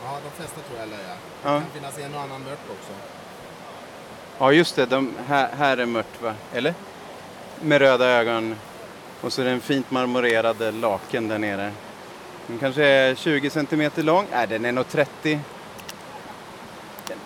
Ja, 0.04 0.20
de 0.24 0.32
flesta 0.38 0.62
tror 0.62 0.80
jag 0.80 0.88
är 0.88 0.92
löja. 0.92 1.16
Ja. 1.44 1.50
Det 1.52 1.60
kan 1.60 1.70
finnas 1.74 2.00
en 2.00 2.16
och 2.16 2.22
annan 2.22 2.44
mört 2.44 2.60
också. 2.70 2.94
Ja, 4.38 4.52
just 4.52 4.76
det. 4.76 4.86
De, 4.86 5.12
här, 5.28 5.50
här 5.58 5.78
är 5.78 5.86
mört, 5.86 6.22
va? 6.22 6.34
Eller? 6.54 6.74
Med 7.62 7.82
röda 7.82 8.06
ögon. 8.06 8.56
Och 9.22 9.34
så 9.34 9.42
är 9.42 9.46
det 9.46 9.52
en 9.52 9.62
fint 9.62 9.92
marmorerade 9.92 10.72
laken 10.72 11.28
där 11.28 11.39
nere. 11.39 11.72
Den 12.48 12.60
kanske 12.60 12.84
är 12.86 13.16
20 13.16 13.50
centimeter 13.50 14.04
lång. 14.04 14.26
Nej, 14.32 14.48
den 14.48 14.66
är 14.66 14.72
nog 14.72 14.88
30. 14.88 15.39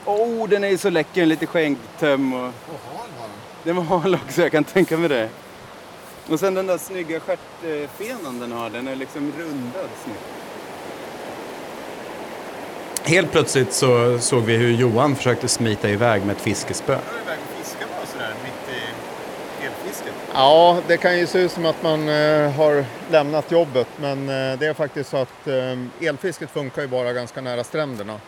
Den, 0.05 0.15
oh, 0.15 0.49
den 0.49 0.63
är 0.63 0.77
så 0.77 0.89
läcker. 0.89 1.25
Lite 1.25 1.45
skäggtöm 1.45 2.33
och... 2.33 2.39
Och 2.39 2.81
hal 2.91 3.07
var 3.19 3.27
den. 3.27 3.35
Den 3.63 3.75
var 3.75 3.83
hal 3.83 4.15
också, 4.15 4.41
jag 4.41 4.51
kan 4.51 4.63
tänka 4.63 4.97
mig 4.97 5.09
det. 5.09 5.29
Och 6.29 6.39
sen 6.39 6.53
den 6.53 6.67
där 6.67 6.77
snygga 6.77 7.19
stjärtfenan 7.19 8.39
den 8.39 8.51
har. 8.51 8.69
Den 8.69 8.87
är 8.87 8.95
liksom 8.95 9.33
rundad 9.37 9.89
snyggt. 10.03 10.19
Helt 13.03 13.31
plötsligt 13.31 13.73
så 13.73 14.19
såg 14.19 14.43
vi 14.43 14.55
hur 14.55 14.71
Johan 14.71 15.15
försökte 15.15 15.47
smita 15.47 15.89
iväg 15.89 16.25
med 16.25 16.35
ett 16.35 16.41
fiskespö. 16.41 16.91
Jag 16.91 17.01
är 17.01 17.21
iväg 17.21 17.37
och 17.49 17.65
fiskar 17.65 17.87
bara 17.97 18.05
sådär 18.05 18.33
mitt 18.43 18.75
i 18.75 19.65
elfisket. 19.65 20.13
Ja, 20.33 20.81
det 20.87 20.97
kan 20.97 21.19
ju 21.19 21.27
se 21.27 21.39
ut 21.39 21.51
som 21.51 21.65
att 21.65 21.83
man 21.83 22.09
eh, 22.09 22.51
har 22.51 22.85
lämnat 23.11 23.51
jobbet 23.51 23.87
men 23.97 24.29
eh, 24.29 24.59
det 24.59 24.67
är 24.67 24.73
faktiskt 24.73 25.09
så 25.09 25.17
att 25.17 25.47
eh, 25.47 26.07
elfisket 26.07 26.51
funkar 26.51 26.81
ju 26.81 26.87
bara 26.87 27.13
ganska 27.13 27.41
nära 27.41 27.63
stränderna. 27.63 28.19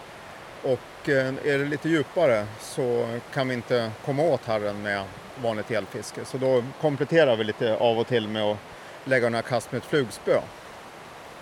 Och 0.64 0.80
eh, 1.10 1.28
är 1.28 1.58
det 1.58 1.66
lite 1.66 1.90
djupare 1.90 2.46
så 2.60 3.08
kan 3.34 3.48
vi 3.48 3.54
inte 3.54 3.92
komma 4.06 4.24
åt 4.24 4.46
harren 4.46 4.82
med 4.82 5.04
vanligt 5.44 5.72
elfiske. 5.72 6.26
Så 6.26 6.38
då 6.38 6.64
kompletterar 6.82 7.36
vi 7.36 7.44
lite 7.44 7.76
av 7.76 8.00
och 8.00 8.08
till 8.08 8.28
med 8.28 8.44
att 8.44 8.58
lägga 9.06 9.30
några 9.30 9.42
kast 9.42 9.72
med 9.72 9.80
ett 9.80 9.86
flugspö. 9.86 10.40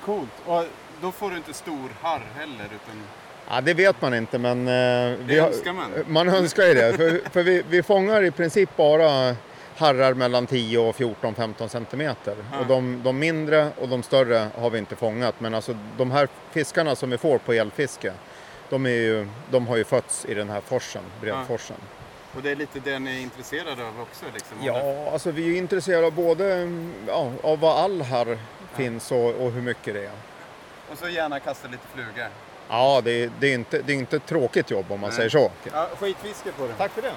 Coolt. 0.06 0.30
Och 0.46 0.63
då 1.02 1.12
får 1.12 1.30
du 1.32 1.38
inte 1.38 1.54
stor 1.54 1.89
harr 2.02 2.22
heller 2.36 2.65
utan... 2.65 3.04
Ja, 3.50 3.62
det 3.62 3.74
vet 3.74 4.02
man 4.02 4.13
inte 4.13 4.38
men... 4.38 4.60
eh, 4.67 5.17
Det 5.28 5.38
önskar 5.39 5.74
man. 5.74 5.91
Man 6.08 6.30
önskar 6.30 6.63
ju 6.63 6.74
det. 6.74 6.93
för 6.98 7.30
för 7.30 7.43
vi, 7.43 7.63
vi 7.70 7.84
fångar 7.84 8.24
i 8.24 8.32
princip 8.32 8.70
bara 8.78 9.36
harrar 9.78 10.13
mellan 10.13 10.48
10 10.48 10.78
och 10.80 10.96
14-15 10.96 11.67
centimeter. 11.67 12.36
Ja. 12.52 12.60
Och 12.60 12.65
de, 12.67 13.02
de 13.04 13.20
mindre 13.20 13.67
och 13.82 13.89
de 13.89 14.04
större 14.04 14.48
har 14.56 14.70
vi 14.70 14.78
inte 14.78 14.96
fångat. 14.96 15.36
Men 15.39 15.54
alltså 15.56 15.78
de 15.98 16.12
här 16.12 16.28
fiskarna 16.52 16.96
som 16.96 17.10
vi 17.10 17.17
får 17.17 17.38
på 17.38 17.54
elfiske, 17.54 18.13
de, 18.69 18.86
är 18.86 18.89
ju, 18.89 19.27
de 19.51 19.67
har 19.67 19.77
ju 19.77 19.84
fötts 19.84 20.25
i 20.25 20.34
den 20.34 20.49
här 20.49 20.62
forsen, 20.62 21.03
Bredforsen. 21.21 21.77
Och 22.36 22.41
det 22.43 22.51
är 22.51 22.56
lite 22.56 22.80
det 22.80 22.99
ni 22.99 23.17
är 23.17 23.21
intresserade 23.21 23.88
av 23.88 24.01
också 24.01 24.25
liksom? 24.34 24.58
Ja, 24.62 25.10
alltså 25.12 25.32
vi 25.32 25.53
är 25.53 25.58
intresserade 25.58 26.08
av 26.08 26.13
både 26.13 26.71
ja, 27.08 27.32
av 27.43 27.60
vad 27.60 27.77
all 27.77 28.01
harr 28.01 28.38
finns 28.73 29.12
och, 29.12 29.30
och 29.30 29.51
hur 29.51 29.62
mycket 29.62 29.93
det 29.93 30.06
är. 30.06 30.12
Och 30.91 30.97
så 30.97 31.10
gärna 31.10 31.39
kasta 31.39 31.67
lite 31.67 31.88
fluga. 31.93 32.27
Ja, 32.69 33.01
det 33.03 33.23
är, 33.23 33.32
det 33.39 33.47
är, 33.47 33.53
inte, 33.53 33.82
det 33.82 33.93
är 33.93 33.97
inte 33.97 34.15
ett 34.15 34.25
tråkigt 34.25 34.71
jobb 34.71 34.86
om 34.89 34.99
man 34.99 35.10
Nej. 35.10 35.17
säger 35.17 35.30
så. 35.30 35.51
Ja, 35.73 35.89
skitfiske 35.99 36.51
på 36.51 36.67
det. 36.67 36.73
Tack 36.73 36.91
för 36.91 37.01
det. 37.01 37.13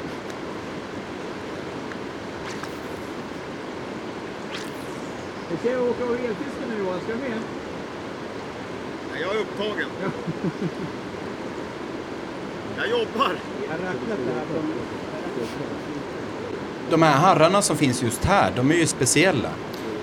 Okej, 5.54 5.72
jag 5.72 5.82
åker 5.88 6.04
och 6.04 6.14
elfiskar 6.14 6.66
nu 6.68 6.78
Johan. 6.84 6.98
Ska 7.04 7.12
du 7.12 7.18
med? 7.18 7.38
Jag 9.20 9.34
är 9.34 9.40
upptagen. 9.40 9.86
Jag 12.76 12.88
jobbar. 12.90 13.32
De 16.90 17.02
här 17.02 17.12
harrarna 17.12 17.62
som 17.62 17.76
finns 17.76 18.02
just 18.02 18.24
här, 18.24 18.52
de 18.56 18.70
är 18.70 18.74
ju 18.74 18.86
speciella. 18.86 19.48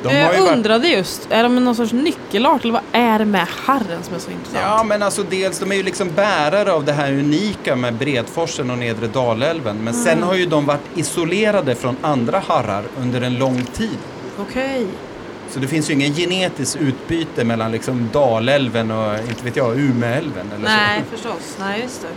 De 0.03 0.07
har 0.09 0.15
ju 0.15 0.19
jag 0.19 0.41
varit... 0.43 0.55
undrade 0.57 0.87
just, 0.87 1.27
är 1.31 1.43
de 1.43 1.55
någon 1.65 1.75
sorts 1.75 1.93
nyckelart 1.93 2.63
eller 2.63 2.73
vad 2.73 2.81
är 2.91 3.19
det 3.19 3.25
med 3.25 3.47
harren 3.47 4.03
som 4.03 4.15
är 4.15 4.19
så 4.19 4.31
intressant? 4.31 4.63
Ja, 4.63 4.83
men 4.83 5.03
alltså 5.03 5.23
dels, 5.23 5.59
de 5.59 5.71
är 5.71 5.75
ju 5.75 5.83
liksom 5.83 6.11
bärare 6.15 6.71
av 6.73 6.85
det 6.85 6.93
här 6.93 7.11
unika 7.13 7.75
med 7.75 7.93
Bredforsen 7.93 8.69
och 8.71 8.77
nedre 8.77 9.07
Dalälven. 9.07 9.77
Men 9.83 9.93
sen 9.93 10.13
Mm. 10.17 10.27
har 10.27 10.35
ju 10.35 10.45
de 10.45 10.65
varit 10.65 10.81
isolerade 10.95 11.75
från 11.75 11.97
andra 12.01 12.39
harrar 12.39 12.83
under 13.01 13.21
en 13.21 13.37
lång 13.37 13.63
tid. 13.63 13.97
Okej. 14.39 14.87
Så 15.49 15.59
det 15.59 15.67
finns 15.67 15.89
ju 15.89 15.93
ingen 15.93 16.13
genetiskt 16.13 16.75
utbyte 16.75 17.43
mellan 17.43 17.71
liksom 17.71 18.09
Dalälven 18.13 18.91
och, 18.91 19.19
inte 19.19 19.43
vet 19.43 19.55
jag, 19.55 19.77
Umeälven 19.79 20.51
eller 20.51 20.63
Nej, 20.63 21.03
så. 21.03 21.17
förstås. 21.17 21.55
Nej, 21.59 21.81
just 21.81 22.01
det. 22.01 22.07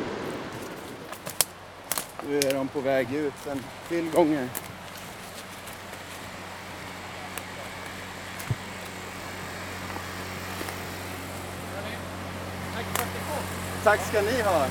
Nu 2.29 2.39
är 2.39 2.55
de 2.55 2.69
på 2.69 2.81
väg 2.81 3.15
ut 3.15 3.33
en 3.51 3.61
till 3.89 4.11
gånger. 4.11 4.49
Tack 13.85 14.01
ska 14.09 14.21
ni 14.23 14.43
ha. 14.43 14.67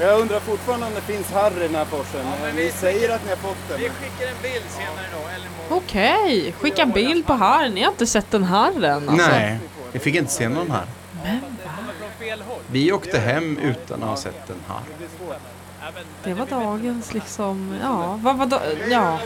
Jag 0.00 0.20
undrar 0.20 0.40
fortfarande 0.40 0.86
om 0.86 0.94
det 0.94 1.00
finns 1.00 1.32
harr 1.32 1.52
i 1.56 1.60
den 1.60 1.74
här 1.74 1.84
forsen. 1.84 2.26
ni 2.56 2.70
säger 2.70 3.14
att 3.14 3.24
ni 3.24 3.30
har 3.30 3.36
fått 3.36 3.68
den. 3.68 3.78
Vi 3.78 3.88
skickar 3.88 4.26
en 4.30 4.42
bild 4.42 4.64
senare 4.70 5.06
idag. 5.10 5.78
Okej, 5.78 6.52
skicka 6.52 6.86
bild 6.86 7.26
på 7.26 7.32
harr. 7.32 7.68
Ni 7.68 7.82
har 7.82 7.90
inte 7.90 8.06
sett 8.06 8.30
den 8.30 8.44
harren 8.44 9.08
alltså. 9.08 9.28
Nej, 9.28 9.58
vi 9.92 9.98
fick 9.98 10.14
inte 10.14 10.32
se 10.32 10.48
någon 10.48 10.70
här. 10.70 10.86
Fel 12.18 12.42
håll. 12.42 12.60
Vi 12.70 12.92
åkte 12.92 13.18
hem 13.18 13.58
utan 13.58 14.02
att 14.02 14.08
ha 14.08 14.16
sett 14.16 14.46
den 14.46 14.56
här. 14.68 14.80
Det 16.24 16.34
var 16.34 16.46
dagens 16.46 17.14
liksom, 17.14 17.78
ja, 17.82 18.18
vad 18.22 18.36
var 18.36 18.46
då, 18.46 18.60
ja, 18.90 19.18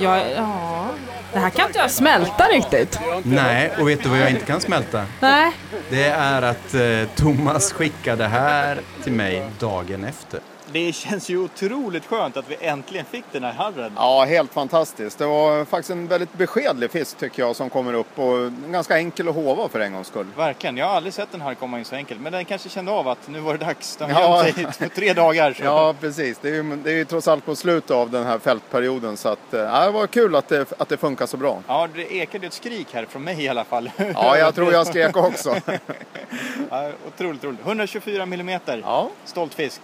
ja, 0.00 0.18
ja. 0.36 0.86
Det 1.32 1.38
här 1.38 1.50
kan 1.50 1.66
inte 1.66 1.78
jag 1.78 1.90
smälta 1.90 2.44
riktigt. 2.44 3.00
Nej, 3.22 3.72
och 3.80 3.88
vet 3.88 4.02
du 4.02 4.08
vad 4.08 4.18
jag 4.18 4.30
inte 4.30 4.46
kan 4.46 4.60
smälta? 4.60 5.04
Nej. 5.20 5.52
Det 5.90 6.04
är 6.06 6.42
att 6.42 6.74
eh, 6.74 7.08
Thomas 7.16 7.72
skickade 7.72 8.26
här 8.26 8.80
till 9.04 9.12
mig 9.12 9.50
dagen 9.58 10.04
efter. 10.04 10.40
Det 10.72 10.92
känns 10.92 11.28
ju 11.28 11.38
otroligt 11.38 12.06
skönt 12.06 12.36
att 12.36 12.50
vi 12.50 12.56
äntligen 12.60 13.04
fick 13.04 13.24
den 13.32 13.44
här 13.44 13.52
harren. 13.52 13.92
Ja, 13.96 14.24
helt 14.24 14.52
fantastiskt. 14.52 15.18
Det 15.18 15.26
var 15.26 15.64
faktiskt 15.64 15.90
en 15.90 16.06
väldigt 16.06 16.32
beskedlig 16.32 16.90
fisk 16.90 17.18
tycker 17.18 17.42
jag 17.42 17.56
som 17.56 17.70
kommer 17.70 17.94
upp 17.94 18.18
och 18.18 18.52
ganska 18.52 18.96
enkel 18.98 19.28
att 19.28 19.34
hova 19.34 19.68
för 19.68 19.80
en 19.80 19.92
gångs 19.92 20.06
skull. 20.06 20.26
Verkligen, 20.36 20.76
jag 20.76 20.86
har 20.86 20.94
aldrig 20.94 21.14
sett 21.14 21.32
den 21.32 21.40
här 21.40 21.54
komma 21.54 21.78
in 21.78 21.84
så 21.84 21.94
enkelt. 21.96 22.20
Men 22.20 22.32
den 22.32 22.44
kanske 22.44 22.68
kände 22.68 22.92
av 22.92 23.08
att 23.08 23.28
nu 23.28 23.40
var 23.40 23.52
det 23.58 23.64
dags. 23.64 23.96
Den 23.96 24.10
Ja. 24.10 24.44
sig 24.72 24.86
i 24.86 24.88
tre 24.88 25.12
dagar. 25.12 25.52
Så. 25.52 25.62
Ja, 25.76 25.94
precis. 26.00 26.38
Det 26.42 26.48
är, 26.48 26.54
ju, 26.54 26.76
det 26.76 26.90
är 26.90 26.94
ju 26.94 27.04
trots 27.04 27.28
allt 27.28 27.46
på 27.46 27.56
slutet 27.56 27.90
av 27.90 28.10
den 28.10 28.26
här 28.26 28.38
fältperioden 28.38 29.16
så 29.16 29.28
att, 29.28 29.54
eh, 29.54 29.60
ja, 29.60 29.84
det 29.86 29.90
var 29.90 30.06
kul 30.06 30.36
att 30.36 30.48
det, 30.48 30.72
att 30.78 30.88
det 30.88 30.96
funkar 30.96 31.26
så 31.26 31.36
bra. 31.36 31.62
Ja, 31.66 31.88
det 31.94 32.14
ekade 32.14 32.46
ett 32.46 32.52
skrik 32.52 32.88
här 32.92 33.06
från 33.06 33.24
mig 33.24 33.44
i 33.44 33.48
alla 33.48 33.64
fall. 33.64 33.90
Ja, 34.14 34.38
jag 34.38 34.54
tror 34.54 34.72
jag 34.72 34.86
skrek 34.86 35.16
också. 35.16 35.56
ja, 36.70 36.90
otroligt 37.08 37.44
roligt. 37.44 37.60
124 37.64 38.26
millimeter. 38.26 38.82
Ja. 38.84 39.08
Stolt 39.24 39.54
fisk. 39.54 39.80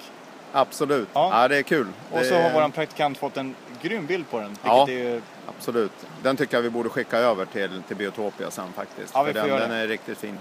Absolut. 0.52 1.08
Ja. 1.12 1.42
Ja. 1.42 1.48
det 1.48 1.58
är 1.58 1.62
kul. 1.62 1.86
Och 2.10 2.18
det, 2.18 2.24
så 2.24 2.34
har 2.34 2.50
vår 2.50 2.68
praktikant 2.68 3.18
fått 3.18 3.36
en 3.36 3.54
grym 3.82 4.06
bild 4.06 4.30
på 4.30 4.38
den. 4.40 4.48
Vilket 4.48 4.64
Ja. 4.64 4.88
är. 4.90 5.20
Absolut. 5.58 5.92
Den 6.22 6.36
tycker 6.36 6.56
jag 6.56 6.62
vi 6.62 6.70
borde 6.70 6.88
skicka 6.88 7.18
över 7.18 7.44
till, 7.44 7.82
till 7.88 7.96
Biotopia 7.96 8.50
sen 8.50 8.64
faktiskt. 8.76 9.10
Ja, 9.14 9.22
vi 9.22 9.32
för 9.32 9.40
får 9.40 9.48
den, 9.48 9.56
göra 9.58 9.68
den 9.68 9.76
är 9.78 9.86
riktigt 9.88 10.18
fin. 10.18 10.38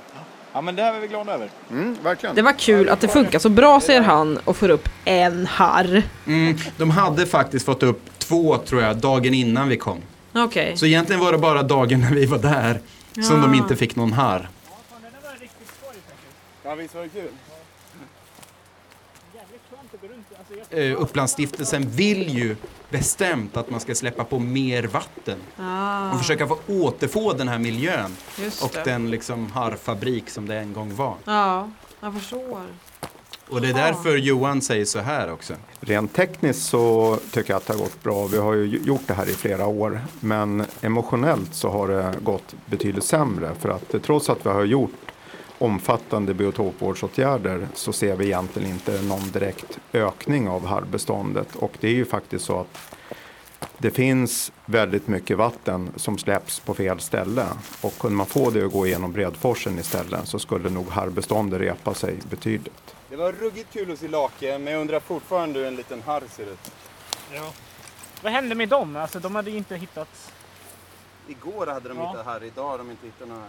Ja, 0.54 0.62
men 0.62 0.76
det 0.76 0.84
här 0.84 0.94
är 0.94 1.00
vi 1.00 1.08
glada 1.08 1.34
över. 1.34 1.50
Mm, 1.72 1.98
verkligen. 2.04 2.36
Det 2.36 2.42
var 2.42 2.54
kul 2.54 2.90
att 2.90 3.02
det 3.02 3.08
funkar 3.08 3.40
så 3.40 3.50
bra 3.50 3.80
säger 3.82 4.02
han 4.02 4.38
och 4.38 4.58
får 4.58 4.70
upp 4.70 4.90
en 5.06 5.46
harr. 5.48 6.04
Mm, 6.28 6.58
de 6.78 6.90
hade 6.90 7.26
faktiskt 7.26 7.66
fått 7.66 7.84
upp 7.84 8.02
två, 8.18 8.58
tror 8.58 8.82
jag, 8.82 8.98
dagen 8.98 9.34
innan 9.34 9.70
vi 9.70 9.78
kom. 9.78 9.98
Okej. 10.36 10.78
Så 10.78 10.86
egentligen 10.86 11.20
var 11.22 11.32
det 11.32 11.38
bara 11.38 11.64
dagen 11.64 12.02
när 12.02 12.12
vi 12.12 12.26
var 12.26 12.38
där 12.38 12.80
som 13.14 13.36
Ja. 13.42 13.48
de 13.48 13.54
inte 13.54 13.76
fick 13.76 13.96
någon 13.96 14.14
här. 14.14 14.50
Ja, 16.64 16.76
visst 16.76 16.96
var 16.96 17.02
det 17.02 17.10
kul? 17.10 17.30
Eh, 20.72 21.02
Upplandsstiftelsen 21.02 21.90
vill 21.90 22.38
ju 22.38 22.56
bestämt 22.90 23.58
att 23.58 23.70
man 23.70 23.80
ska 23.80 23.96
släppa 23.96 24.24
på 24.24 24.40
mer 24.40 24.84
vatten 24.84 25.38
Ah, 25.58 26.12
och 26.14 26.20
försöka 26.20 26.48
få 26.48 26.58
återfå 26.68 27.34
den 27.34 27.48
här 27.48 27.60
miljön 27.60 28.16
just 28.40 28.64
och 28.64 28.72
det. 28.74 28.84
den 28.84 29.12
liksom 29.12 29.52
harrfabrik 29.52 30.30
som 30.30 30.48
det 30.48 30.56
en 30.56 30.74
gång 30.74 30.96
var. 30.96 31.16
Ja, 31.26 31.70
jag 32.02 32.14
förstår. 32.14 32.62
Och 33.50 33.62
det 33.62 33.70
är 33.70 33.74
därför 33.74 34.18
Johan 34.18 34.62
säger 34.62 34.86
så 34.86 35.00
här 35.00 35.32
också. 35.34 35.54
Rent 35.80 36.14
tekniskt 36.14 36.66
så 36.70 37.18
tycker 37.32 37.54
jag 37.54 37.58
att 37.58 37.68
det 37.68 37.74
har 37.74 37.80
gått 37.80 38.04
bra. 38.04 38.28
Vi 38.28 38.38
har 38.38 38.54
ju 38.54 38.66
gjort 38.84 39.02
det 39.08 39.14
här 39.14 39.30
i 39.30 39.34
flera 39.34 39.66
år. 39.68 40.02
Men 40.20 40.66
emotionellt 40.82 41.54
så 41.56 41.70
har 41.70 41.88
det 41.88 42.14
gått 42.24 42.56
betydligt 42.66 43.04
sämre. 43.04 43.52
För 43.60 43.70
att 43.70 44.04
trots 44.04 44.30
att 44.30 44.46
vi 44.46 44.50
har 44.50 44.64
gjort 44.64 44.92
omfattande 45.62 46.34
biotopvårdsåtgärder 46.34 47.68
så 47.74 47.94
ser 47.94 48.16
vi 48.16 48.26
egentligen 48.26 48.70
inte 48.72 49.02
någon 49.02 49.32
direkt 49.32 49.80
ökning 49.94 50.50
av 50.50 50.66
harrbeståndet. 50.66 51.56
Och 51.56 51.72
det 51.80 51.88
är 51.88 51.92
ju 51.94 52.06
faktiskt 52.06 52.46
så 52.46 52.60
att 52.60 52.96
det 53.78 53.92
finns 53.92 54.52
väldigt 54.66 55.08
mycket 55.08 55.38
vatten 55.38 55.90
som 55.96 56.18
släpps 56.18 56.60
på 56.60 56.74
fel 56.74 57.00
ställe. 57.00 57.46
Och 57.82 57.98
kunde 58.00 58.18
man 58.18 58.26
få 58.26 58.50
det 58.50 58.66
att 58.66 58.72
gå 58.72 58.88
igenom 58.88 59.12
Bredforsen 59.12 59.80
istället 59.80 60.28
så 60.28 60.40
skulle 60.40 60.70
nog 60.70 60.90
harrbeståndet 60.90 61.62
repa 61.62 61.94
sig 61.94 62.16
betydligt. 62.30 62.96
Det 63.10 63.16
var 63.16 63.32
ruggigt 63.32 63.74
kul 63.74 63.92
att 63.92 64.00
se 64.00 64.08
lake, 64.08 64.58
men 64.60 64.74
jag 64.74 64.82
undrar 64.82 65.00
fortfarande 65.00 65.60
hur 65.60 65.68
en 65.68 65.76
liten 65.76 66.02
harr 66.02 66.24
ser 66.32 66.44
ut. 66.44 66.72
Ja. 67.34 67.52
Vad 68.24 68.32
hände 68.32 68.56
med 68.56 68.70
dem? 68.70 68.96
Alltså, 68.96 69.20
de 69.20 69.36
hade 69.36 69.52
ju 69.52 69.58
inte 69.58 69.76
hittat... 69.76 70.32
Igår 71.28 71.68
hade 71.68 71.90
de 71.90 71.98
Ja. 71.98 72.10
hittat 72.12 72.26
harr, 72.26 72.44
idag 72.44 72.70
har 72.70 72.78
de 72.78 72.92
inte 72.92 73.06
hittat 73.06 73.28
några. 73.28 73.42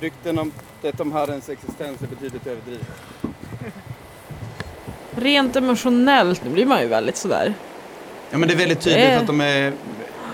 Rykten 0.00 0.38
om, 0.38 0.52
det 0.82 1.00
om 1.00 1.12
harrens 1.12 1.48
existens 1.48 2.02
är 2.02 2.06
betydligt 2.06 2.46
överdrivet. 2.46 2.86
Rent 5.16 5.56
emotionellt, 5.56 6.44
nu 6.44 6.50
blir 6.50 6.66
man 6.66 6.80
ju 6.82 6.88
väldigt 6.88 7.16
sådär 7.16 7.54
Ja 8.30 8.38
men 8.38 8.48
det 8.48 8.54
är 8.54 8.58
väldigt 8.58 8.80
tydligt 8.80 9.04
Eh. 9.08 9.20
att 9.20 9.26
de 9.26 9.40
är 9.40 9.72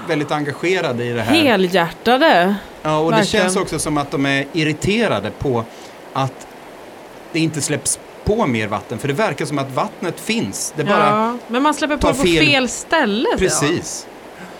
väldigt 0.09 0.31
engagerade 0.31 1.05
i 1.05 1.13
det 1.13 1.21
här. 1.23 1.35
helhjärtade. 1.35 2.55
Ja, 2.83 2.99
och 2.99 3.11
det 3.11 3.17
Verkligen. 3.17 3.45
känns 3.45 3.57
också 3.57 3.79
som 3.79 3.99
att 3.99 4.11
de 4.11 4.27
är 4.27 4.47
irriterade 4.53 5.31
på 5.31 5.65
att 6.13 6.47
det 7.33 7.39
inte 7.41 7.61
släpps 7.61 7.99
på 8.25 8.47
mer 8.47 8.67
vatten. 8.67 8.99
För 8.99 9.09
det 9.09 9.15
verkar 9.15 9.45
som 9.45 9.59
att 9.59 9.71
vattnet 9.71 10.21
finns. 10.21 10.73
Det 10.77 10.85
bara... 10.85 10.99
Ja, 11.09 11.39
men 11.49 11.63
man 11.63 11.75
släpper 11.75 11.97
på 11.97 12.07
det 12.09 12.15
på 12.15 12.23
fel- 12.23 12.47
fel 12.47 12.69
ställe. 12.69 13.29
Precis. 13.39 14.07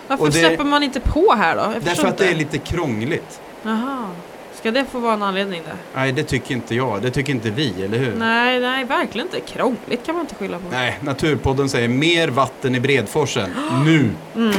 Varför 0.07 0.23
Och 0.23 0.31
det- 0.31 0.39
släpper 0.39 0.63
man 0.63 0.83
inte 0.83 0.99
på 0.99 1.33
här 1.37 1.55
då? 1.55 1.61
Jag 1.73 1.83
Därför 1.83 2.07
att 2.07 2.17
det 2.17 2.27
är 2.27 2.35
lite 2.35 2.57
krångligt. 2.57 3.41
Jaha. 3.63 4.09
Ska 4.53 4.71
det 4.71 4.85
få 4.85 4.99
vara 4.99 5.13
en 5.13 5.23
anledning 5.23 5.61
där? 5.65 5.75
Nej, 5.95 6.11
det 6.11 6.23
tycker 6.23 6.55
inte 6.55 6.75
jag. 6.75 7.01
Det 7.01 7.11
tycker 7.11 7.33
inte 7.33 7.49
vi, 7.49 7.83
eller 7.83 7.97
hur? 7.97 8.15
Nej, 8.15 8.59
nej, 8.59 8.85
verkligen 8.85 9.27
inte. 9.27 9.39
Krångligt 9.39 10.05
kan 10.05 10.15
man 10.15 10.21
inte 10.21 10.35
skylla 10.35 10.59
på. 10.59 10.65
Nej, 10.71 10.99
Naturpodden 11.01 11.69
säger 11.69 11.87
mer 11.87 12.27
vatten 12.27 12.75
i 12.75 12.79
Bredforsen. 12.79 13.49
Nu! 13.85 14.09
Mm. 14.35 14.53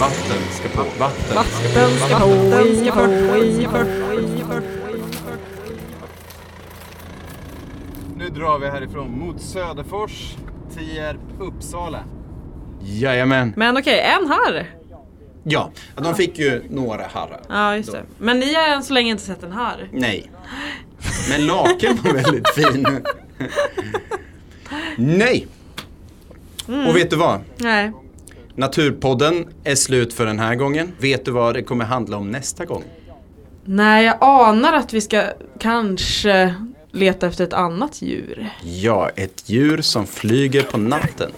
Vatten 0.00 0.42
ska 0.50 0.68
på. 0.68 0.82
Vatten. 0.98 1.34
Vatten 1.34 1.90
ska 1.90 2.18
på, 2.18 2.66
i, 2.66 2.76
ska 2.76 2.92
på, 2.92 3.84
Nu 8.16 8.28
drar 8.28 8.58
vi 8.58 8.70
härifrån 8.70 9.18
mot 9.18 9.40
Söderfors, 9.40 10.36
Tierp, 10.78 11.20
Uppsala. 11.40 12.04
Jajamän. 12.82 13.52
Men 13.56 13.76
okej, 13.76 14.00
en 14.00 14.28
harr. 14.28 14.66
Ja, 15.44 15.70
de 15.96 16.14
fick 16.14 16.38
ju 16.38 16.62
några 16.70 17.06
harrar. 17.06 17.40
Ja, 17.48 17.76
just 17.76 17.92
det. 17.92 18.02
Men 18.18 18.38
ni 18.38 18.54
har 18.54 18.68
än 18.68 18.82
så 18.82 18.92
länge 18.92 19.10
inte 19.10 19.22
sett 19.22 19.42
en 19.42 19.52
harr. 19.52 19.88
Nej. 19.92 20.30
Men 21.30 21.46
laken 21.46 21.98
var 22.04 22.12
väldigt 22.12 22.48
fin. 22.48 22.86
Nej! 24.96 25.46
Mm. 26.68 26.86
Och 26.86 26.96
vet 26.96 27.10
du 27.10 27.16
vad? 27.16 27.40
Nej. 27.56 27.92
Naturpodden 28.54 29.48
är 29.64 29.74
slut 29.74 30.14
för 30.14 30.26
den 30.26 30.38
här 30.38 30.54
gången. 30.54 30.92
Vet 30.98 31.24
du 31.24 31.30
vad 31.30 31.54
det 31.54 31.62
kommer 31.62 31.84
handla 31.84 32.16
om 32.16 32.30
nästa 32.30 32.64
gång? 32.64 32.84
Nej, 33.64 34.04
jag 34.04 34.16
anar 34.20 34.72
att 34.72 34.92
vi 34.92 35.00
ska 35.00 35.24
kanske 35.58 36.54
leta 36.94 37.26
efter 37.26 37.44
ett 37.44 37.52
annat 37.52 38.02
djur. 38.02 38.50
Ja, 38.62 39.08
ett 39.08 39.48
djur 39.48 39.82
som 39.82 40.06
flyger 40.06 40.62
på 40.62 40.78
natten. 40.78 41.32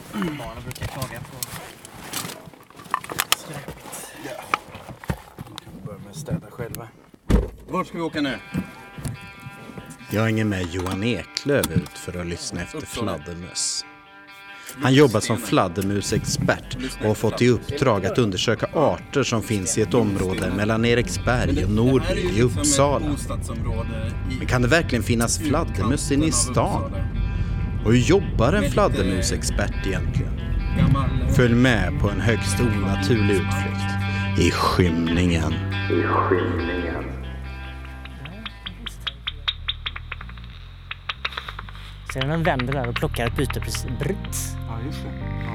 Vart 7.69 7.87
ska 7.87 7.97
vi 7.97 8.03
åka 8.03 8.21
nu? 8.21 8.39
Jag 10.11 10.23
hänger 10.23 10.45
med 10.45 10.67
Johan 10.67 11.05
Eklöf 11.05 11.71
ut 11.71 11.99
för 11.99 12.21
att 12.21 12.27
lyssna 12.27 12.63
efter 12.63 12.81
fladdermöss. 12.81 13.85
Han 14.83 14.95
jobbar 14.95 15.21
som 15.21 15.37
fladdermusexpert 15.37 16.77
och 17.01 17.07
har 17.07 17.15
fått 17.15 17.43
i 17.43 17.49
uppdrag 17.49 18.07
att 18.07 18.19
undersöka 18.19 18.67
arter 18.75 19.23
som 19.23 19.43
finns 19.43 19.79
i 19.79 19.83
ett 19.83 19.95
område 19.95 20.53
mellan 20.57 20.85
Eriksberg 20.85 21.65
och 21.65 21.71
Norby 21.71 22.39
i 22.39 22.43
Uppsala. 22.43 23.17
Men 24.39 24.47
kan 24.47 24.63
det 24.63 24.69
verkligen 24.69 25.03
finnas 25.03 25.39
fladdermöss 25.39 26.13
inne 26.13 26.27
i 26.27 26.33
stan? 26.33 26.93
Och 27.85 27.93
hur 27.93 28.01
jobbar 28.01 28.53
en 28.53 28.71
fladdermusexpert 28.71 29.87
egentligen? 29.87 30.41
Följ 31.37 31.55
med 31.55 32.01
på 32.01 32.11
en 32.11 32.21
högst 32.21 32.61
onaturlig 32.61 33.35
utflykt 33.35 33.87
i 34.39 34.51
skymningen. 34.51 35.53
I 35.91 36.03
skymningen. 36.03 36.87
Den 42.15 42.43
vänder 42.43 42.73
där 42.73 42.89
och 42.89 42.95
plockar 42.95 43.27
ett 43.27 43.37
byte 43.37 43.61
precis? 43.61 43.87
Britt. 44.01 44.57
Just 44.85 45.03
det. 45.03 45.11
Ja. 45.45 45.53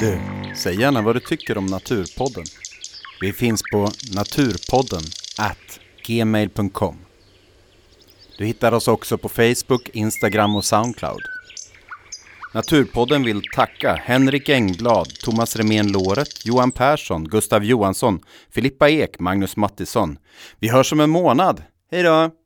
Du, 0.00 0.20
säg 0.54 0.80
gärna 0.80 1.02
vad 1.02 1.16
du 1.16 1.20
tycker 1.20 1.58
om 1.58 1.66
Naturpodden. 1.66 2.44
Vi 3.20 3.32
finns 3.32 3.62
på 3.72 3.90
naturpodden 4.14 5.02
at 5.38 5.80
gmail.com. 6.06 6.96
Du 8.38 8.44
hittar 8.44 8.72
oss 8.72 8.88
också 8.88 9.18
på 9.18 9.28
Facebook, 9.28 9.88
Instagram 9.92 10.56
och 10.56 10.64
Soundcloud. 10.64 11.20
Naturpodden 12.54 13.22
vill 13.22 13.42
tacka 13.54 13.94
Henrik 13.94 14.48
Engblad, 14.48 15.06
Thomas 15.24 15.56
Remén 15.56 15.92
Låret, 15.92 16.46
Johan 16.46 16.72
Persson, 16.72 17.24
Gustav 17.24 17.64
Johansson, 17.64 18.20
Filippa 18.50 18.88
Ek, 18.88 19.20
Magnus 19.20 19.56
Mattisson. 19.56 20.18
Vi 20.58 20.68
hörs 20.68 20.92
om 20.92 21.00
en 21.00 21.10
månad. 21.10 21.62
Hej 21.90 22.02
då! 22.02 22.43